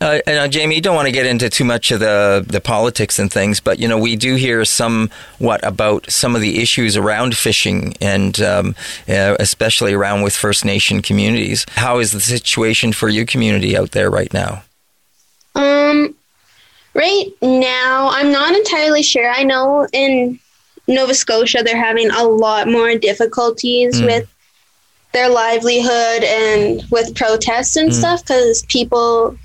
[0.00, 2.60] Uh, and uh, Jamie, you don't want to get into too much of the, the
[2.60, 6.96] politics and things, but you know we do hear somewhat about some of the issues
[6.96, 8.74] around fishing, and um,
[9.06, 11.66] uh, especially around with First Nation communities.
[11.76, 14.62] How is the situation for your community out there right now?
[15.54, 16.14] Um,
[16.94, 19.30] right now, I'm not entirely sure.
[19.30, 20.40] I know in
[20.90, 24.06] Nova Scotia, they're having a lot more difficulties mm.
[24.06, 24.34] with
[25.12, 27.94] their livelihood and with protests and mm.
[27.94, 29.38] stuff because people,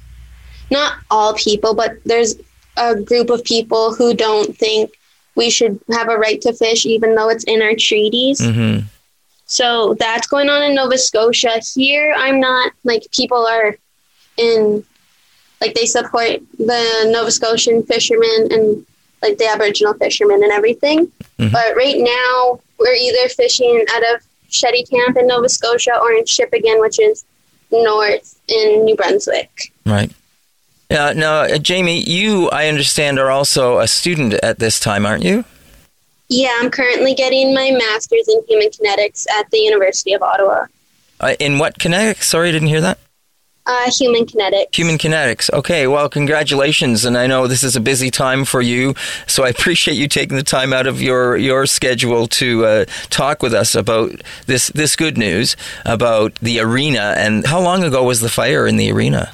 [0.72, 2.36] not all people, but there's
[2.78, 4.92] a group of people who don't think
[5.36, 8.40] we should have a right to fish, even though it's in our treaties.
[8.40, 8.88] Mm-hmm.
[9.46, 11.60] So that's going on in Nova Scotia.
[11.76, 13.78] Here, I'm not like people are
[14.38, 14.84] in,
[15.62, 18.86] like they support the Nova Scotian fishermen and
[19.26, 21.08] like the Aboriginal fishermen and everything.
[21.40, 21.52] Mm-hmm.
[21.52, 26.80] But right now, we're either fishing out of Chéticamp in Nova Scotia or in Shippagan,
[26.80, 27.26] which is
[27.72, 29.74] north in New Brunswick.
[29.86, 30.12] Right.
[30.90, 35.24] Uh, now, uh, Jamie, you, I understand, are also a student at this time, aren't
[35.24, 35.44] you?
[36.30, 40.66] Yeah, I'm currently getting my master's in human kinetics at the University of Ottawa.
[41.20, 42.24] Uh, in what kinetics?
[42.24, 43.00] Sorry, I didn't hear that.
[43.68, 44.76] Uh, human kinetics.
[44.76, 45.52] Human kinetics.
[45.52, 48.94] Okay, well, congratulations, and I know this is a busy time for you,
[49.26, 53.42] so I appreciate you taking the time out of your your schedule to uh, talk
[53.42, 54.12] with us about
[54.46, 57.16] this this good news about the arena.
[57.18, 59.32] And how long ago was the fire in the arena?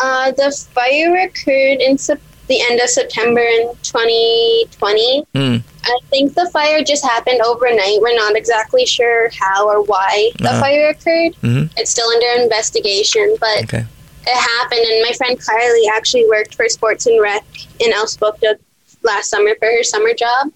[0.00, 5.24] Uh, the fire occurred in sep- the end of September in 2020.
[5.34, 5.56] Hmm.
[5.84, 8.00] I think the fire just happened overnight.
[8.00, 10.60] We're not exactly sure how or why the Uh-huh.
[10.60, 11.34] fire occurred.
[11.42, 11.70] Mhm.
[11.76, 13.84] It's still under investigation, but Okay.
[14.26, 14.80] it happened.
[14.80, 17.44] And my friend Kylie actually worked for Sports and Rec
[17.80, 18.58] in Elsipogtog
[19.02, 20.52] last summer for her summer job.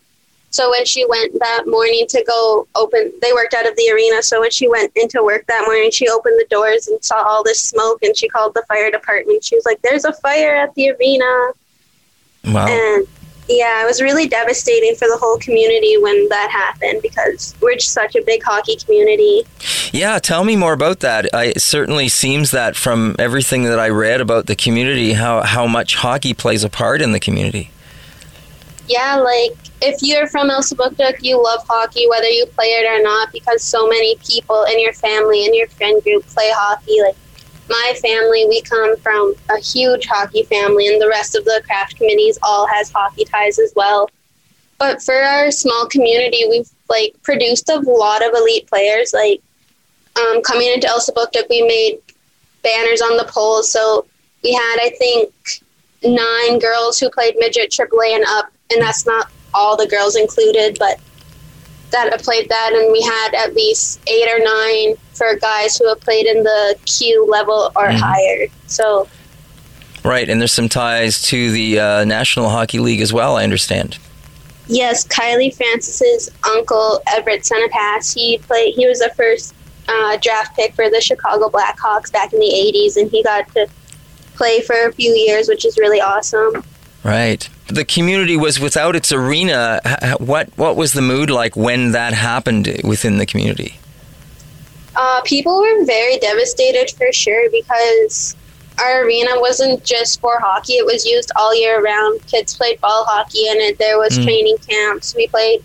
[0.50, 4.22] So when she went that morning to go open, they worked out of the arena.
[4.22, 7.42] So when she went into work that morning, she opened the doors and saw all
[7.42, 9.44] this smoke and she called the fire department.
[9.44, 11.50] She was like, There's a fire at the arena.
[12.44, 12.66] Wow.
[12.68, 13.06] And
[13.48, 17.92] yeah, it was really devastating for the whole community when that happened because we're just
[17.92, 19.44] such a big hockey community.
[19.92, 21.32] Yeah, tell me more about that.
[21.32, 25.66] I, it certainly seems that from everything that I read about the community, how, how
[25.66, 27.70] much hockey plays a part in the community.
[28.88, 33.32] Yeah, like if you're from Elsipogtog, you love hockey, whether you play it or not,
[33.32, 37.00] because so many people in your family and your friend group play hockey.
[37.02, 37.16] Like
[37.68, 41.96] my family, we come from a huge hockey family, and the rest of the Kraft
[41.96, 44.08] committees all has hockey ties as well.
[44.78, 49.12] But for our small community, we've like produced a lot of elite players.
[49.12, 49.40] Like
[50.16, 52.00] um, coming into Elsipogtog, we made
[52.62, 53.70] banners on the poles.
[53.70, 54.06] So
[54.42, 55.32] we had, I think,
[56.04, 60.76] nine girls who played midget AAA and up, and that's not all the girls included,
[60.78, 61.00] but
[61.92, 65.88] that have played that, and we had at least eight or nine for guys who
[65.88, 67.98] have played in the Q level or Mhm.
[68.00, 68.46] higher.
[68.66, 69.08] So
[70.02, 73.98] Right, and there's some ties to the uh, National Hockey League as well, I understand.
[74.68, 78.74] yes, Kylie Francis's uncle Everett Sanipass, he played.
[78.74, 79.54] He was the first
[79.88, 83.68] uh, draft pick for the Chicago Blackhawks back in the '80s, and he got to
[84.34, 86.64] play for a few years, which is really awesome.
[87.06, 87.48] Right.
[87.68, 89.80] The community was without its arena.
[90.18, 93.78] What what was the mood like when that happened within the community?
[94.96, 98.34] Uh, people were very devastated for sure because
[98.80, 102.26] our arena wasn't just for hockey; it was used all year round.
[102.26, 103.78] Kids played ball hockey in it.
[103.78, 104.24] There was Mm.
[104.24, 105.14] training camps.
[105.14, 105.62] We played.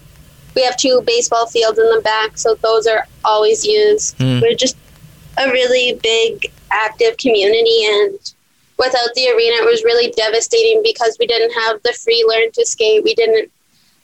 [0.55, 4.15] We have two baseball fields in the back, so those are always used.
[4.19, 4.41] Mm.
[4.43, 4.75] We're just
[5.37, 8.19] a really big, active community, and
[8.77, 12.65] without the arena, it was really devastating because we didn't have the free learn to
[12.65, 13.03] skate.
[13.03, 13.51] We didn't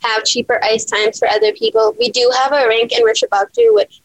[0.01, 1.95] have cheaper ice times for other people.
[1.99, 4.01] We do have a rink in Richibucto, which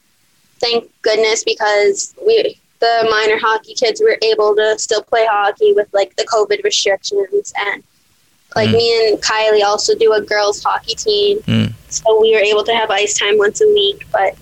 [0.61, 5.89] thank goodness because we the minor hockey kids were able to still play hockey with
[5.93, 7.83] like the COVID restrictions and
[8.57, 8.73] like Mm.
[8.73, 11.73] me and Kylie also do a girls hockey team, Mm.
[11.89, 14.05] so we were able to have ice time once a week.
[14.11, 14.35] But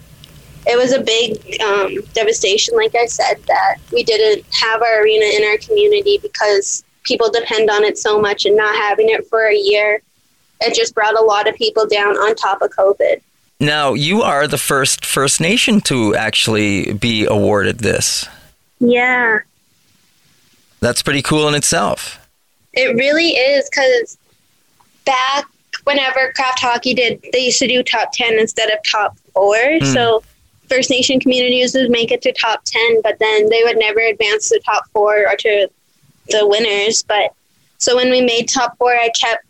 [0.67, 5.25] it was a big um, devastation, like I said, that we didn't have our arena
[5.25, 9.47] in our community because people depend on it so much, and not having it for
[9.47, 10.03] a year,
[10.61, 13.21] it just brought a lot of people down on top of COVID.
[13.59, 18.27] Now, you are the first First Nation to actually be awarded this.
[18.79, 19.41] Yeah.
[20.81, 22.19] That's pretty cool in itself.
[22.73, 24.17] It really is because
[25.05, 25.47] back
[25.85, 29.57] whenever Kraft Hockey did, they used to do top 10 instead of top four.
[29.81, 29.85] Hmm.
[29.85, 30.23] So
[30.71, 34.49] First Nation communities would make it to top 10, but then they would never advance
[34.49, 35.69] to top four or to
[36.29, 37.03] the winners.
[37.03, 37.35] But
[37.79, 39.45] so when we made top four, I kept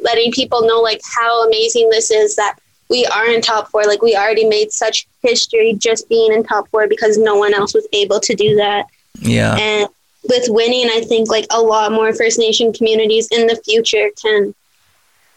[0.00, 2.56] letting people know like how amazing this is that
[2.88, 3.84] we are in top four.
[3.84, 7.74] Like we already made such history just being in top four because no one else
[7.74, 8.86] was able to do that.
[9.20, 9.56] Yeah.
[9.56, 9.88] And
[10.28, 14.54] with winning, I think like a lot more First Nation communities in the future can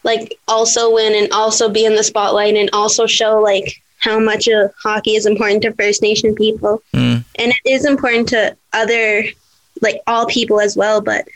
[0.04, 4.48] like also win and also be in the spotlight and also show like how much
[4.48, 6.82] uh, hockey is important to First Nation people.
[6.92, 7.24] Mm.
[7.38, 9.24] And it is important to other
[9.80, 11.26] like all people as well, but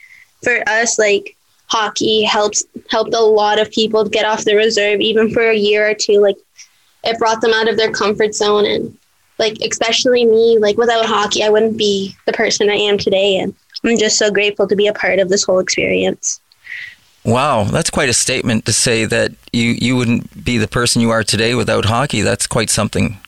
[0.43, 1.37] for us like
[1.69, 5.91] hockey helps helped a lot of people get off the reserve even for a year
[5.91, 6.37] or two like
[7.03, 8.97] it brought them out of their comfort zone and
[9.39, 13.53] like especially me like without hockey i wouldn't be the person i am today and
[13.85, 16.41] i'm just so grateful to be a part of this whole experience
[17.27, 21.11] Wow, that's quite a statement to say that you, you wouldn't be the person you
[21.11, 22.23] are today without hockey.
[22.23, 23.19] That's quite something.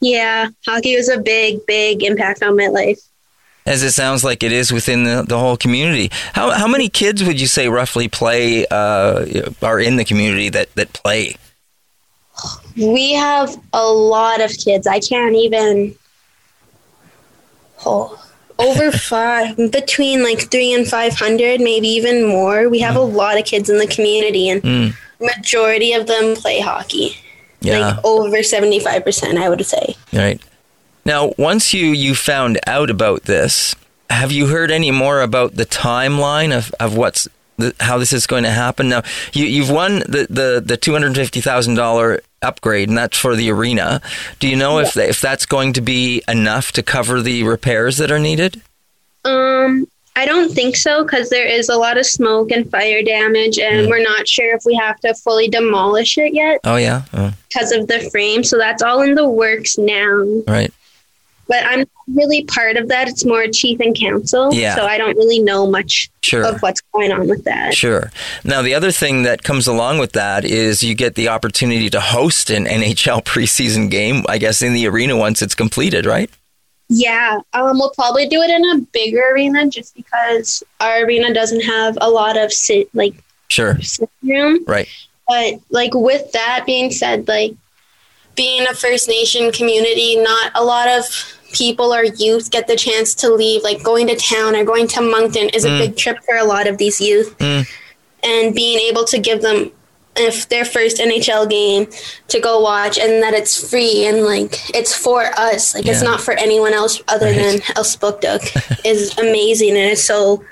[0.00, 3.00] yeah hockey was a big big impact on my life
[3.64, 6.10] As it sounds like it is within the, the whole community.
[6.34, 9.24] How, how many kids would you say roughly play, uh,
[9.62, 11.36] are in the community that, that play?
[12.76, 14.86] We have a lot of kids.
[14.86, 15.96] I can't even.
[17.84, 18.22] Oh,
[18.58, 22.68] over five, between like three and 500, maybe even more.
[22.68, 22.98] We have mm.
[22.98, 24.96] a lot of kids in the community, and mm.
[25.20, 27.16] majority of them play hockey.
[27.60, 27.78] Yeah.
[27.78, 29.96] Like over 75%, I would say.
[30.12, 30.40] Right
[31.04, 33.74] Now, once you, you found out about this,
[34.10, 38.26] have you heard any more about the timeline of, of what's the, how this is
[38.26, 38.88] going to happen?
[38.88, 39.02] Now,
[39.32, 44.00] you, you've won the, the, the $250,000 upgrade, and that's for the arena.
[44.38, 48.10] Do you know if if that's going to be enough to cover the repairs that
[48.10, 48.60] are needed?
[49.24, 53.58] Um, I don't think so because there is a lot of smoke and fire damage,
[53.58, 53.90] and Mm.
[53.90, 57.72] we're not sure if we have to fully demolish it yet Oh yeah, oh, because
[57.72, 58.42] of the frame.
[58.44, 60.24] So that's all in the works now.
[60.46, 60.72] right.
[61.48, 63.06] But I'm really part of that.
[63.08, 64.52] It's more chief and council.
[64.52, 64.74] Yeah.
[64.74, 66.44] So I don't really know much Sure.
[66.44, 67.72] of what's going on with that.
[67.74, 68.10] Sure.
[68.42, 72.00] Now, the other thing that comes along with that is you get the opportunity to
[72.00, 76.28] host an NHL preseason game, I guess, in the arena once it's completed, right?
[76.88, 77.38] Yeah.
[77.52, 81.96] Um, we'll probably do it in a bigger arena just because our arena doesn't have
[82.00, 83.14] a lot of sit like
[83.48, 83.78] Sure.
[83.82, 84.64] sit room.
[84.66, 84.88] Right.
[85.28, 87.52] But like with that being said, like
[88.34, 91.04] being a First Nation community, not a lot of
[91.52, 93.62] people or youth get the chance to leave.
[93.62, 95.78] Like going to town or going to Moncton is a Mm.
[95.78, 97.36] big trip for a lot of these youth.
[97.38, 97.66] Mm.
[98.22, 99.70] And being able to give them
[100.18, 101.86] if their first NHL game
[102.28, 105.74] to go watch and that it's free and like it's for us.
[105.74, 107.36] Like it's not for anyone else other Right.
[107.36, 108.40] than Elsipogtog
[108.84, 110.42] is amazing and it's so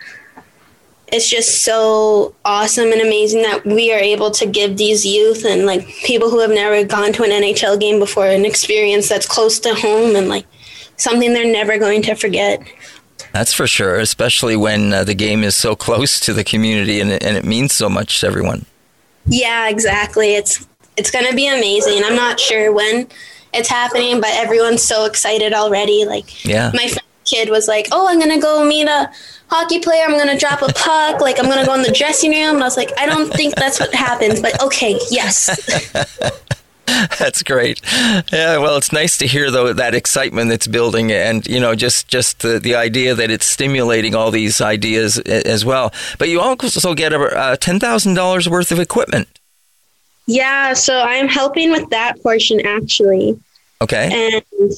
[1.09, 5.65] it's just so awesome and amazing that we are able to give these youth and
[5.65, 9.59] like people who have never gone to an NHL game before an experience that's close
[9.61, 10.47] to home and like
[10.97, 12.63] something they're never going to forget.
[13.33, 17.11] That's for sure, especially when uh, the game is so close to the community and
[17.11, 18.65] it, and it means so much to everyone.
[19.27, 20.35] Yeah, exactly.
[20.35, 20.67] It's
[20.97, 22.03] it's going to be amazing.
[22.05, 23.09] I'm not sure when
[23.53, 26.05] it's happening, but everyone's so excited already.
[26.05, 26.71] Like Yeah.
[26.75, 26.89] my
[27.25, 29.11] kid was like, "Oh, I'm going to go meet a
[29.49, 30.05] hockey player.
[30.05, 31.21] I'm going to drop a puck.
[31.21, 33.33] Like I'm going to go in the dressing room." And I was like, "I don't
[33.33, 35.49] think that's what happens, but okay, yes."
[37.19, 37.81] That's great.
[38.33, 42.09] Yeah, well, it's nice to hear though that excitement that's building, and you know, just
[42.09, 45.93] just the, the idea that it's stimulating all these ideas as well.
[46.19, 49.29] But you also get a uh, ten thousand dollars worth of equipment.
[50.27, 53.39] Yeah, so I'm helping with that portion actually.
[53.83, 54.43] Okay.
[54.61, 54.73] And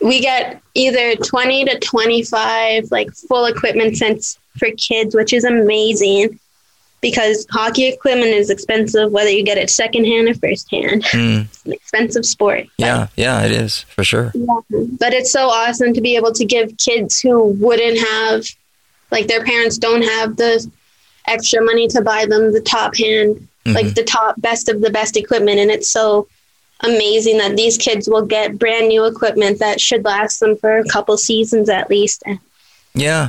[0.00, 6.38] we get either 20 to 25 like full equipment sets for kids, which is amazing
[7.02, 11.02] because hockey equipment is expensive whether you get it secondhand or firsthand.
[11.04, 12.66] Mm, It's an expensive sport.
[12.78, 14.32] yeah, yeah, it is for sure.
[14.34, 18.44] But it's so awesome to be able to give kids who wouldn't have
[19.10, 20.66] like their parents don't have the
[21.26, 25.16] extra money to buy them the top hand like the top best of the best
[25.16, 26.26] equipment and it's so
[26.80, 30.84] amazing that these kids will get brand new equipment that should last them for a
[30.88, 32.24] couple seasons at least
[32.94, 33.28] Yeah,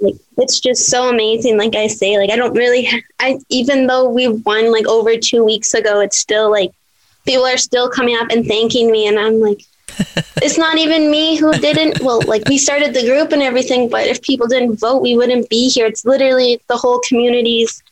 [0.00, 2.88] like it's just so amazing like i say like i don't really
[3.20, 6.70] i even though we won like over two weeks ago it's still like
[7.24, 9.62] people are still coming up and thanking me and i'm like
[10.42, 14.06] it's not even me who didn't well like we started the group and everything but
[14.06, 15.86] if people didn't vote we wouldn't be here.
[15.86, 17.82] It's literally the whole community's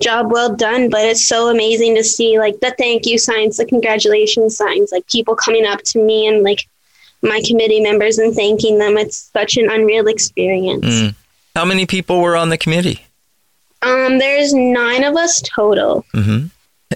[0.00, 3.66] job well done but it's so amazing to see like the thank you signs the
[3.66, 6.60] congratulations signs like people coming up to me and like
[7.22, 8.96] my committee members and thanking them.
[8.96, 10.84] It's such an unreal experience.
[10.84, 11.14] Mm.
[11.56, 13.00] How many people were on the committee?
[13.82, 16.46] um there's nine of us total Mm-hmm.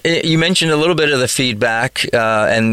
[0.04, 2.64] You mentioned a little bit of the feedback uh, and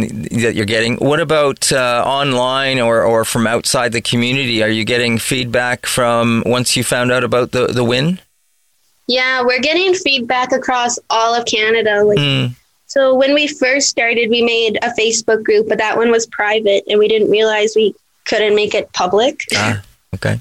[0.43, 0.97] that you're getting.
[0.97, 4.61] What about uh, online or, or from outside the community?
[4.61, 8.19] Are you getting feedback from once you found out about the, the win?
[9.07, 14.29] yeah we're getting feedback across all of canada like Mm, So when we first started,
[14.29, 17.95] we made a Facebook group, but that one was private, and we didn't realize we
[18.29, 19.35] couldn't make it public.
[19.55, 19.81] ah,
[20.15, 20.39] okay.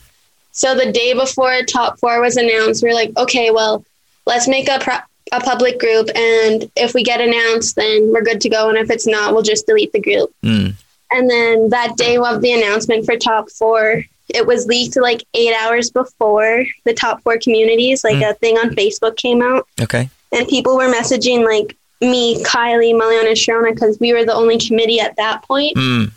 [0.56, 3.84] So the day before top four was announced, we are like, okay, well,
[4.26, 8.40] let's make a pro- a public group, and if we get announced, then we're good
[8.40, 10.30] to go, and if it's not, we'll just delete the group.
[10.44, 10.74] Mm,
[11.10, 15.52] And then that day of the announcement for top four, it was leaked like eight
[15.60, 18.02] hours before the top four communities.
[18.04, 20.08] Like a thing on Facebook came out okay.
[20.32, 24.58] and people were messaging like me, Kylie, Meliana, and Sharona because we were the only
[24.58, 25.76] committee at that point.
[25.76, 26.12] Mm,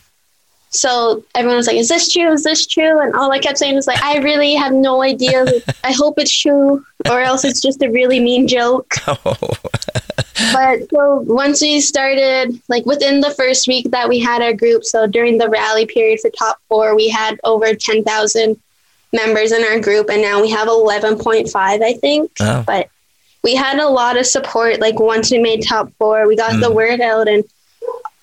[0.70, 2.32] So everyone was like, "Is this true?
[2.32, 5.45] Is this true?" And all I kept saying was like, "I really have no idea.
[5.84, 9.38] I hope it's true, or else it's just a really mean joke." oh,
[10.53, 14.86] But so once we started, like within the first week that we had our group,
[14.86, 18.59] so during the rally period for top four, we had over ten thousand
[19.11, 22.32] members in our group, and now we have eleven point five, I think.
[22.39, 22.63] Oh.
[22.65, 22.89] But
[23.43, 24.80] we had a lot of support.
[24.80, 26.76] Like once we made top four, we got the mm.
[26.76, 27.43] word out, and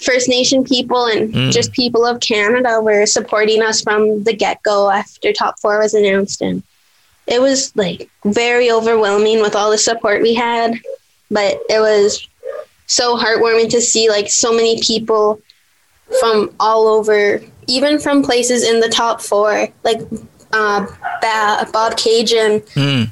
[0.00, 1.52] First Nation people and Mm.
[1.52, 5.94] just people of Canada were supporting us from the get go after top four was
[5.94, 6.42] announced.
[6.42, 6.62] And
[7.26, 10.74] it was like very overwhelming with all the support we had.
[11.30, 12.26] But it was
[12.86, 15.40] so heartwarming to see like so many people
[16.20, 20.00] from all over, even from places in the top four, like
[20.52, 20.86] uh,
[21.20, 23.10] ba- Bobcaygeon Mm.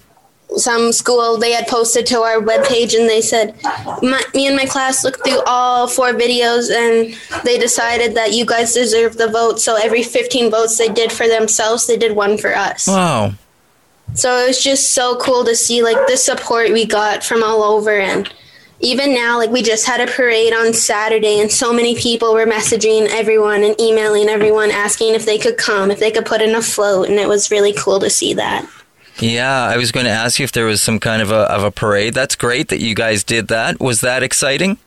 [0.56, 3.54] Some school they had posted to our webpage and they said
[4.02, 8.44] my, me and my class looked through all four videos and they decided that you
[8.44, 9.60] guys deserve the vote.
[9.60, 12.86] So every 15 votes they did for themselves they did one for us.
[12.86, 13.34] Wow.
[14.14, 17.62] so it was just so cool to see like the support we got from all
[17.62, 17.98] over.
[17.98, 18.32] And
[18.80, 22.44] even now like we just had a parade on saturday and so many people were
[22.44, 26.54] messaging everyone and emailing everyone asking if they could come if they could put in
[26.54, 27.08] a float.
[27.08, 28.68] And it was really cool to see that
[29.20, 31.62] Yeah, I was going to ask you if there was some kind of a of
[31.62, 32.14] a parade.
[32.14, 33.80] That's great that you guys did that.
[33.80, 34.78] Was that exciting?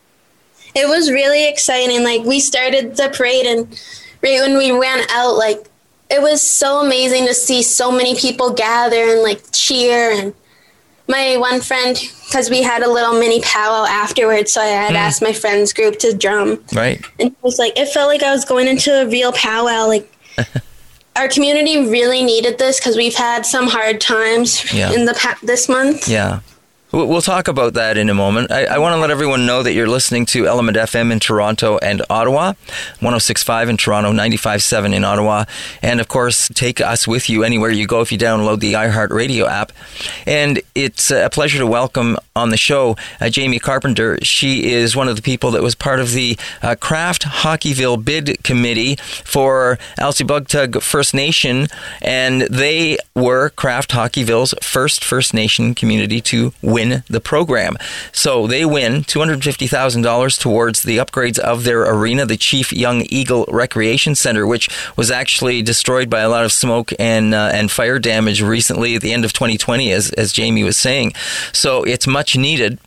[0.76, 2.04] It was really exciting.
[2.04, 3.68] Like we started the parade, and
[4.22, 5.68] right when we ran out, like
[6.10, 10.12] it was so amazing to see so many people gather and like cheer.
[10.12, 10.34] And
[11.08, 14.98] my one friend, because we had a little mini powwow afterwards, so I had mm.
[14.98, 17.02] asked my friends group to drum, Right.
[17.20, 19.88] and it was like it felt like I was going into a real powwow.
[19.88, 20.12] Like
[21.18, 24.92] our community really needed this because we've had some hard times Yeah.
[24.94, 26.08] in the past this month.
[26.08, 26.40] Yeah.
[26.90, 28.50] We'll talk about that in a moment.
[28.50, 31.78] I, I want to let everyone know that you're listening to ELMNT FM in Toronto
[31.80, 32.54] and Ottawa,
[33.02, 35.44] 1065 in Toronto, 957 in Ottawa.
[35.82, 39.50] And of course, take us with you anywhere you go if you download the iHeartRadio
[39.50, 39.74] app.
[40.26, 44.18] And it's a pleasure to welcome on the show uh, Jamie Carpenter.
[44.22, 48.42] She is one of the people that was part of the uh, Kraft Hockeyville bid
[48.46, 51.68] committee for Elsipogtog First Nation.
[52.02, 57.78] And they were Kraft Hockeyville's first First Nation community to win the program.
[58.12, 64.16] So they win $250,000 towards the upgrades of their arena, the Chief Young Eagle Recreation
[64.16, 68.42] Center, which was actually destroyed by a lot of smoke and uh, and fire damage
[68.42, 71.14] recently at the end of 2020, as as Jamie was saying.
[71.52, 72.80] So it's much needed.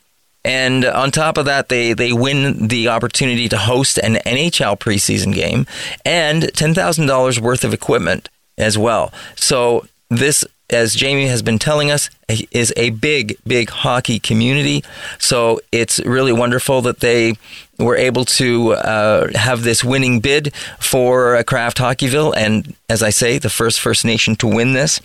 [0.43, 5.35] And on top of that, they, they win the opportunity to host an NHL preseason
[5.35, 5.67] game
[6.05, 9.13] and $10,000 worth of equipment as well.
[9.37, 12.11] So this, as Jamie has been telling us,
[12.51, 14.85] is a big, big hockey community.
[15.19, 17.35] So it's really wonderful that they
[17.79, 23.11] were able to uh, have this winning bid for uh, Kraft Hockeyville, and as I
[23.11, 25.01] say, the first First Nation to win this.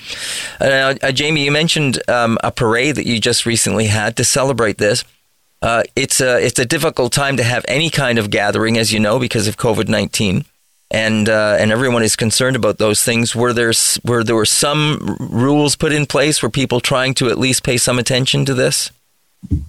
[0.59, 4.77] Uh, uh, Jamie, you mentioned um, a parade that you just recently had to celebrate
[4.77, 5.03] this.
[5.61, 8.99] Uh, it's a it's a difficult time to have any kind of gathering, as you
[8.99, 10.45] know, because of COVID nineteen,
[10.95, 13.35] and uh, and everyone is concerned about those things.
[13.35, 13.73] Were there
[14.03, 16.41] were there were some rules put in place?
[16.41, 18.91] Were people trying to at least pay some attention to this?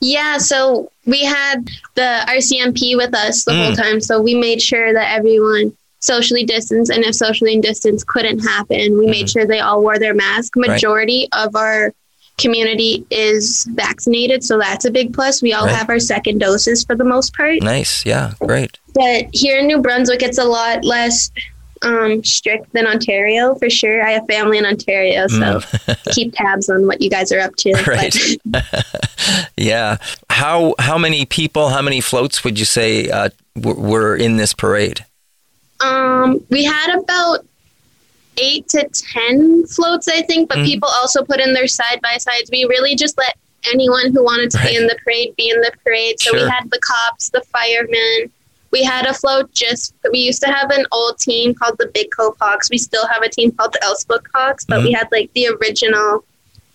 [0.01, 3.77] Yeah, so we had the RCMP with us the whole Mm.
[3.77, 8.97] time, so we made sure that everyone socially distanced, and if socially distanced couldn't happen,
[8.97, 10.53] we made sure they all wore their mask.
[10.55, 10.70] Mm-hmm.
[10.70, 10.77] Right.
[10.77, 11.93] Majority of our
[12.39, 15.41] community is vaccinated, so that's a big plus.
[15.43, 15.74] We all Right.
[15.74, 17.62] have our second doses for the most part.
[17.62, 18.78] Nice, yeah, great.
[18.95, 21.30] But here in New Brunswick, it's a lot less
[21.82, 24.03] um, strict than Ontario for sure.
[24.03, 25.61] I have family in Ontario, so
[26.12, 27.70] keep tabs on what you guys are up to.
[27.72, 27.87] Mm.
[27.87, 28.74] Right.
[29.57, 29.97] Yeah.
[30.30, 31.68] How how many people?
[31.70, 35.05] How many floats would you say uh, w- were in this parade?
[35.80, 37.45] Um, we had about
[38.39, 40.64] eight to ten floats, I think, but Mhm.
[40.66, 42.51] people also put in their side by sides.
[42.51, 43.37] We really just let
[43.72, 44.68] anyone who wanted to Right.
[44.70, 46.20] be in the parade be in the parade.
[46.20, 46.45] So Sure.
[46.45, 48.30] we had the cops, the firemen.
[48.70, 49.95] We had a float just.
[50.12, 52.68] We used to have an old team called the Big Cove Hawks.
[52.70, 54.95] We still have a team called the Elsbook Hawks, but we Mm-hmm.
[54.97, 56.24] had like the original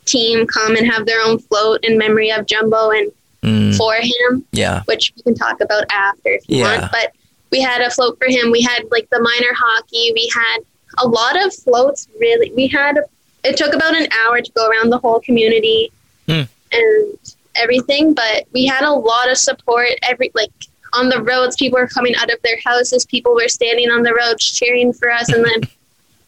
[0.06, 3.12] team come and have their own float in memory of Jumbo and
[3.44, 4.84] Mm, for him yeah.
[4.86, 6.80] which we can talk about after if you Yeah.
[6.82, 6.92] want.
[6.92, 7.12] But
[7.52, 8.52] we had a float for him.
[8.52, 10.12] We had like the minor hockey.
[10.14, 10.60] We had
[11.00, 12.08] a lot of floats.
[12.20, 13.00] Really, we had.
[13.44, 15.92] It took about an hour to go around the whole community
[16.28, 16.42] Hmm.
[16.72, 17.18] and
[17.56, 19.90] everything, but we had a lot of support.
[20.04, 20.52] Every like
[20.94, 23.06] on the roads, people were coming out of their houses.
[23.06, 25.62] People were standing on the roads cheering for us, and then.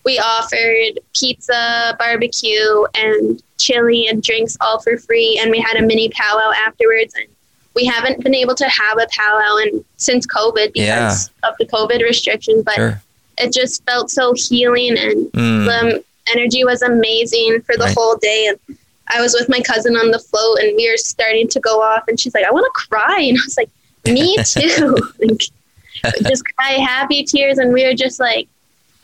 [0.05, 5.82] We offered pizza, barbecue, and chili and drinks all for free, and we had a
[5.82, 7.14] mini powwow afterwards.
[7.16, 7.26] And
[7.74, 12.01] we haven't been able to have a powwow and since COVID because of the COVID
[12.03, 13.01] restrictions, but Sure.
[13.38, 16.03] It just felt so healing and Mm, the
[16.36, 17.95] energy was amazing for the Right.
[17.97, 18.47] whole day.
[18.47, 18.77] And
[19.09, 22.03] I was with my cousin on the float, and we were starting to go off,
[22.07, 23.69] and she's like, "I want to cry," and I was like,
[24.05, 28.47] "Me too." like, just cry happy tears, and we were just like,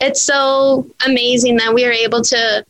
[0.00, 2.64] "It's so amazing that we were able to."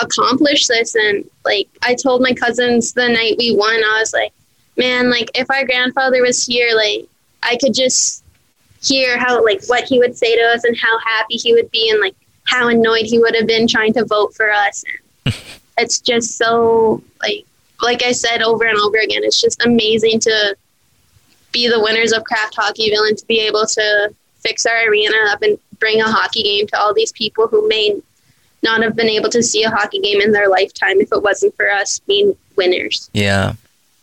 [0.00, 4.32] accomplish this and like i told my cousins the night we won i was like
[4.76, 7.04] man like if our grandfather was here like
[7.42, 8.24] I could just
[8.82, 11.90] hear how like what he would say to us and how happy he would be
[11.90, 12.14] and like
[12.46, 14.84] how annoyed he would have been trying to vote for us.
[15.78, 17.44] it's just so like
[17.80, 20.56] like I said over and over again, it's just amazing to
[21.52, 25.42] be the winners of Kraft Hockeyville and to be able to fix our arena up
[25.42, 28.00] and bring a hockey game to all these people who may
[28.62, 31.54] not have been able to see a hockey game in their lifetime if it wasn't
[31.54, 33.08] for us being winners.
[33.12, 33.54] Yeah.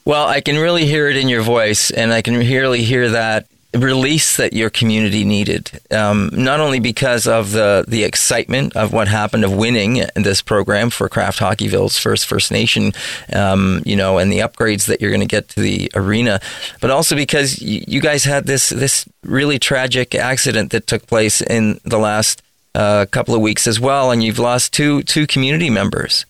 [0.05, 3.47] Well, I can really hear it in your voice, and I can really hear that
[3.75, 5.71] release that your community needed.
[5.91, 10.89] Um, not only because of the the excitement of what happened of winning this program
[10.89, 12.93] for Kraft Hockeyville's first First Nation,
[13.33, 16.39] um, you know, and the upgrades that you're going to get to the arena,
[16.81, 21.41] but also because y- you guys had this this really tragic accident that took place
[21.41, 22.41] in the last
[22.75, 26.25] uh, couple of weeks as well, and you've lost two two community members.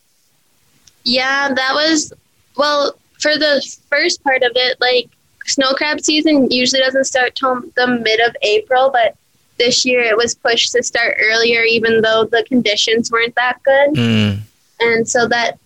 [1.03, 2.11] Yeah, that was
[2.55, 4.79] well for the first part of it.
[4.79, 5.09] Like
[5.45, 9.15] snow crab season usually doesn't start till the mid of April, but
[9.57, 13.93] this year it was pushed to start earlier, even though the conditions weren't that good.
[13.93, 14.39] Mm.
[14.81, 15.57] And so that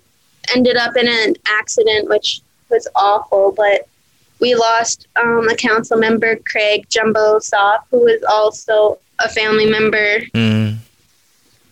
[0.55, 3.53] ended up in an accident, which was awful.
[3.55, 3.87] But
[4.39, 10.19] we lost um, a council member, Craig Jumbo Sock, who was also a family member.
[10.33, 10.77] Mm.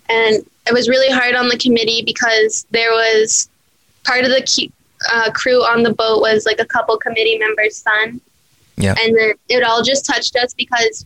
[0.09, 3.49] And it was really hard on the committee because there was
[4.03, 4.41] part of the
[5.11, 8.19] uh, crew on the boat was like a couple committee members' son.
[8.77, 8.95] Yeah.
[9.03, 11.05] And then it all just touched us because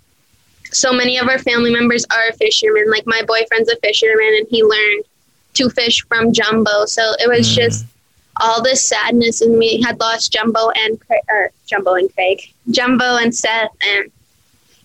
[0.65, 2.89] so many of our family members are fishermen.
[2.89, 5.03] Like my boyfriend's a fisherman and he learned
[5.55, 6.85] to fish from Jumbo.
[6.85, 7.55] So it was Mm.
[7.55, 7.85] just
[8.39, 12.39] all this sadness and we had lost Jumbo and Craig, or Jumbo and Craig,
[12.71, 14.11] Jumbo and Seth and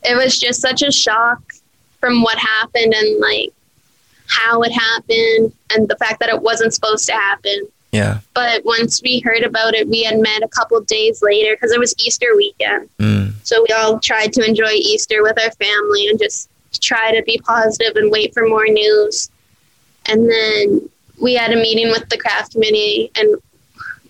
[0.02, 1.40] it was just such a shock
[2.00, 3.52] from what happened and like
[4.28, 7.68] how it happened and the fact that it wasn't supposed to happen.
[7.92, 8.20] Yeah.
[8.34, 11.78] But once we heard about it, we had met a couple days later because it
[11.78, 12.88] was Easter weekend.
[12.98, 13.32] Mm.
[13.42, 17.38] So we all tried to enjoy Easter with our family and just try to be
[17.38, 19.30] positive and wait for more news.
[20.06, 23.36] And then we had a meeting with the Kraft committee, and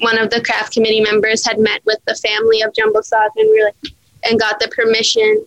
[0.01, 3.49] one of the Kraft committee members had met with the family of Jumbo Sock and
[3.49, 3.93] we were like,
[4.29, 5.47] and got the permission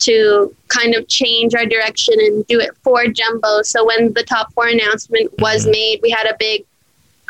[0.00, 3.62] to kind of change our direction and do it for Jumbo.
[3.62, 6.64] So when the top four announcement was made, we had a big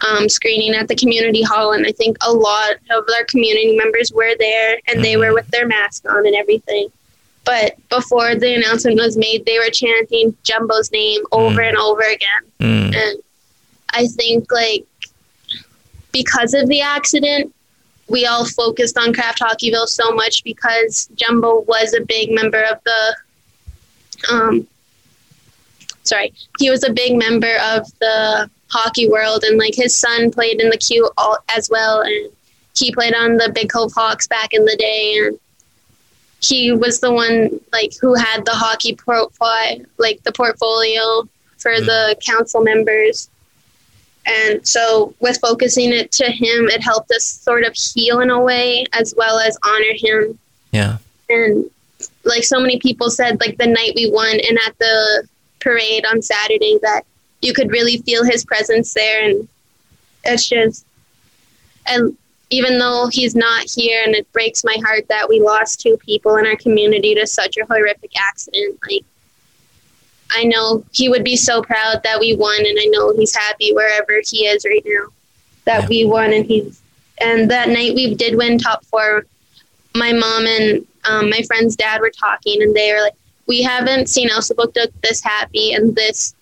[0.09, 4.13] um, screening at the community hall, and I think a lot of our community members
[4.13, 6.89] were there, and they were with their mask on and everything.
[7.45, 12.43] But before the announcement was made, they were chanting Jumbo's name over and over again,
[12.61, 12.95] Mm.
[12.95, 13.23] and
[13.93, 14.85] I think like
[16.13, 17.55] because of the accident,
[18.09, 22.79] we all focused on Kraft Hockeyville so much because Jumbo was a big member of
[22.85, 23.17] the
[24.31, 24.67] um
[26.03, 30.61] sorry, he was a big member of the hockey world and like his son played
[30.61, 32.31] in the Q all, as well and
[32.77, 35.39] he played on the Big Cove Hawks back in the day and
[36.43, 41.85] he was the one like who had the hockey profile like the portfolio for mm.
[41.85, 43.29] the council members.
[44.27, 48.41] And so with focusing it to him it helped us sort of heal in a
[48.41, 50.39] way as well as honor him.
[50.73, 50.99] Yeah.
[51.29, 51.69] and
[52.25, 55.29] like so many people said like the night we won and at the
[55.61, 57.03] parade on saturday that
[57.43, 59.49] you could really feel his presence there and
[60.25, 60.85] it's just
[61.87, 62.17] and
[62.51, 66.37] even though he's not here and it breaks my heart that we lost two people
[66.37, 69.05] in our community to such a horrific accident like
[70.37, 73.73] i know he would be so proud that we won and i know he's happy
[73.73, 75.07] wherever he is right now
[75.65, 75.89] that Yeah.
[75.89, 76.81] we won and he's
[77.19, 79.25] and that night we did win top four
[79.95, 83.15] my mom and um, my friend's dad were talking and they were like
[83.47, 86.35] we haven't seen Elsipogtog this happy and this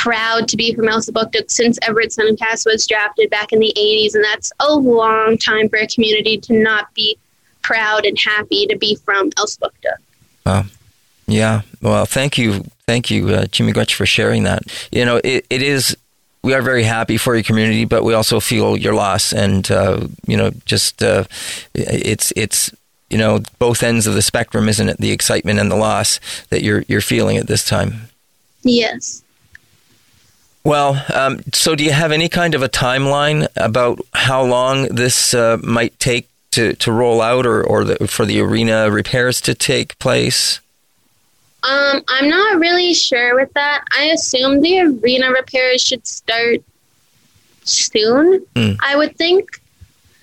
[0.00, 1.12] proud to be from Elsa
[1.48, 5.78] since Everett Sanipass was drafted back in the 80s and that's a long time for
[5.78, 7.18] a community to not be
[7.60, 10.70] proud and happy to be from Elsipogtog.
[11.26, 11.62] Yeah.
[11.82, 12.64] Well, thank you.
[12.86, 14.62] Thank you, uh, Jimmy Gretsch, for sharing that.
[14.90, 15.96] You know, it, it is,
[16.42, 19.32] we are very happy for your community, but we also feel your loss.
[19.32, 21.24] And, uh, you know, just, uh,
[21.74, 22.74] it's, it's,
[23.10, 24.96] you know, both ends of the spectrum, isn't it?
[24.96, 28.08] The excitement and the loss that you're, you're feeling at this time.
[28.62, 29.22] Yes.
[30.62, 35.32] Well, um, so do you have any kind of a timeline about how long this
[35.32, 39.54] uh, might take to, to roll out or, or the, for the arena repairs to
[39.54, 40.60] take place?
[41.62, 43.84] Um, I'm not really sure with that.
[43.96, 46.60] I assume the arena repairs should start
[47.64, 48.76] soon, Mm.
[48.82, 49.60] I would think.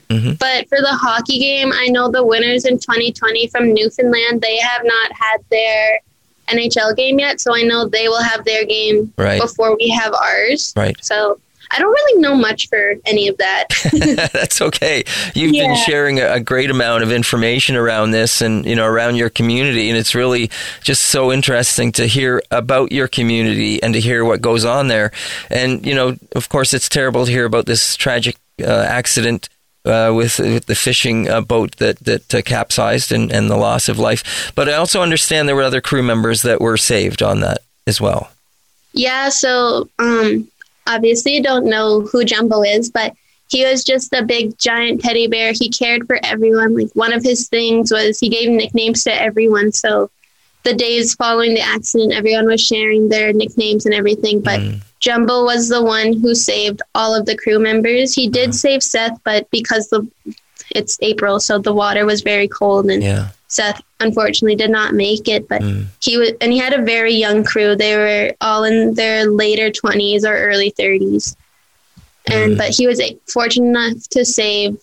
[0.09, 0.39] Mhm.
[0.39, 4.81] But for the hockey game, I know the winners in 2020 from Newfoundland, they have
[4.83, 5.99] not had their
[6.47, 7.39] NHL game yet.
[7.39, 9.41] So I know they will have their game Right.
[9.41, 10.73] before we have ours.
[10.75, 10.95] Right.
[11.03, 11.39] So
[11.71, 13.65] I don't really know much for any of that.
[14.33, 15.03] That's okay.
[15.33, 15.67] You've yeah.
[15.67, 19.89] been sharing a, great amount of information around this and, you know, around your community.
[19.89, 20.49] And it's really
[20.81, 25.11] just so interesting to hear about your community and to hear what goes on there.
[25.49, 29.49] And, you know, of course, it's terrible to hear about this tragic uh, accident.
[29.87, 33.87] Uh, with, with, the fishing uh, boat that that uh, capsized and, and the loss
[33.87, 37.39] of life, but I also understand there were other crew members that were saved on
[37.39, 38.29] that as well.
[38.91, 40.49] Yeah, so um,
[40.87, 43.15] obviously you don't know who Jumbo is, but
[43.49, 45.53] he was just a big giant teddy bear.
[45.53, 46.75] He cared for everyone.
[46.75, 49.71] Like one of his things was he gave nicknames to everyone.
[49.71, 50.09] So
[50.63, 54.41] the days following the accident, everyone was sharing their nicknames and everything.
[54.41, 54.81] But mm.
[54.99, 58.13] Jumbo was the one who saved all of the crew members.
[58.13, 58.53] He did mm.
[58.53, 60.07] save Seth, but because the
[60.71, 63.29] it's April, so the water was very cold and yeah.
[63.47, 65.85] Seth unfortunately did not make it, but mm.
[66.01, 67.75] he was, and he had a very young crew.
[67.75, 71.35] They were all in their later 20s or early 30s.
[72.29, 72.57] And, mm.
[72.57, 74.77] but he was fortunate enough to save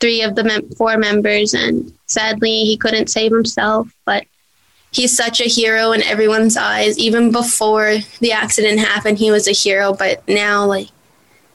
[0.00, 1.54] three of the mem- four members.
[1.54, 4.26] And sadly, he couldn't save himself, but
[4.92, 6.98] he's such a hero in everyone's eyes.
[6.98, 10.88] Even before the accident happened, he was a hero, but now, like,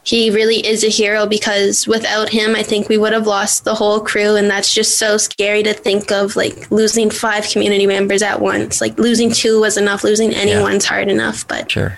[0.06, 3.74] he really is a hero because without him, I think we would have lost the
[3.74, 4.36] whole crew.
[4.36, 8.82] And that's just so scary to think of like losing five community members at once.
[8.82, 10.90] Like losing two was enough, losing anyone's yeah.
[10.90, 11.48] hard enough.
[11.48, 11.98] But sure.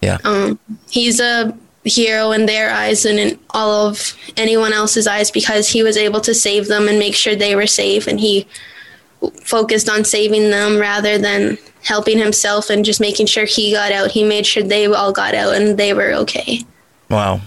[0.00, 0.18] Yeah.
[0.22, 5.68] Um, he's a hero in their eyes and in all of anyone else's eyes because
[5.68, 8.06] he was able to save them and make sure they were safe.
[8.06, 8.46] And he
[9.42, 14.10] focused on saving them rather than helping himself and just making sure he got out.
[14.10, 16.60] He made sure they all got out and they were okay.
[17.08, 17.40] Wow.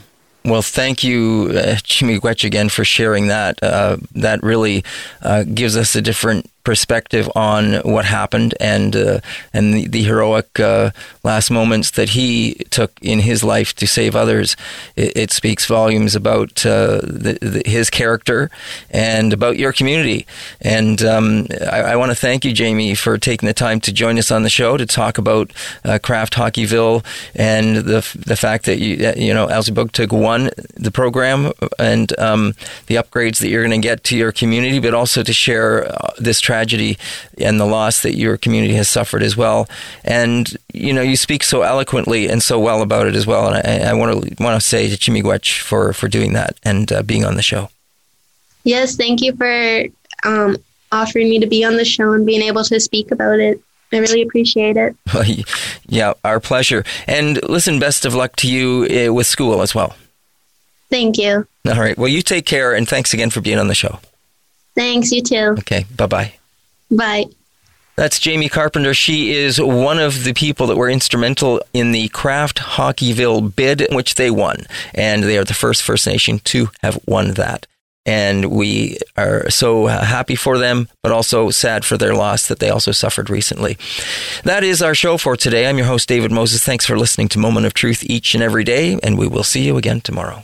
[0.46, 3.62] Well, thank you, uh, Chimigwech, again for sharing that.
[3.64, 4.84] Uh, that really
[5.22, 9.20] uh, gives us a different perspective on what happened and uh,
[9.54, 10.92] and the, the heroic uh,
[11.24, 14.56] last moments that he took in his life to save others.
[14.96, 18.50] It, it speaks volumes about uh, the, the, his character
[18.90, 20.26] and about your community.
[20.62, 24.18] And um, I, I want to thank you, Jamie, for taking the time to join
[24.18, 25.52] us on the show to talk about
[25.84, 27.06] uh, Kraft Hockeyville
[27.36, 32.54] and the the fact that you you know Alzebug one the program and um,
[32.88, 36.12] the upgrades that you're going to get to your community, but also to share uh,
[36.18, 36.98] this tragedy
[37.40, 39.68] and the loss that your community has suffered as well.
[40.04, 43.48] And you know, you speak so eloquently and so well about it as well.
[43.48, 46.92] And I, I want to want to say to Chimigwech for for doing that and
[46.92, 47.70] uh, being on the show.
[48.64, 49.86] Yes, thank you for
[50.24, 50.58] um,
[50.92, 53.60] offering me to be on the show and being able to speak about it.
[53.92, 54.96] I really appreciate it.
[55.88, 56.84] yeah, our pleasure.
[57.06, 59.96] And listen, best of luck to you uh, with school as well.
[60.90, 61.48] Thank you.
[61.68, 61.98] All right.
[61.98, 64.00] Well, you take care, and thanks again for being on the show.
[64.76, 65.12] Thanks.
[65.12, 65.56] You too.
[65.60, 65.86] Okay.
[65.96, 66.34] Bye bye.
[66.96, 67.26] Bye.
[67.96, 68.94] That's Jamie Carpenter.
[68.94, 74.16] She is one of the people that were instrumental in the Kraft Hockeyville bid, which
[74.16, 74.66] they won.
[74.96, 77.68] And they are the first First Nation to have won that.
[78.06, 82.70] And we are so happy for them, but also sad for their loss that they
[82.70, 83.78] also suffered recently.
[84.44, 85.68] That is our show for today.
[85.68, 86.64] I'm your host, David Moses.
[86.64, 89.64] Thanks for listening to Moment of Truth each and every day, and we will see
[89.64, 90.44] you again tomorrow.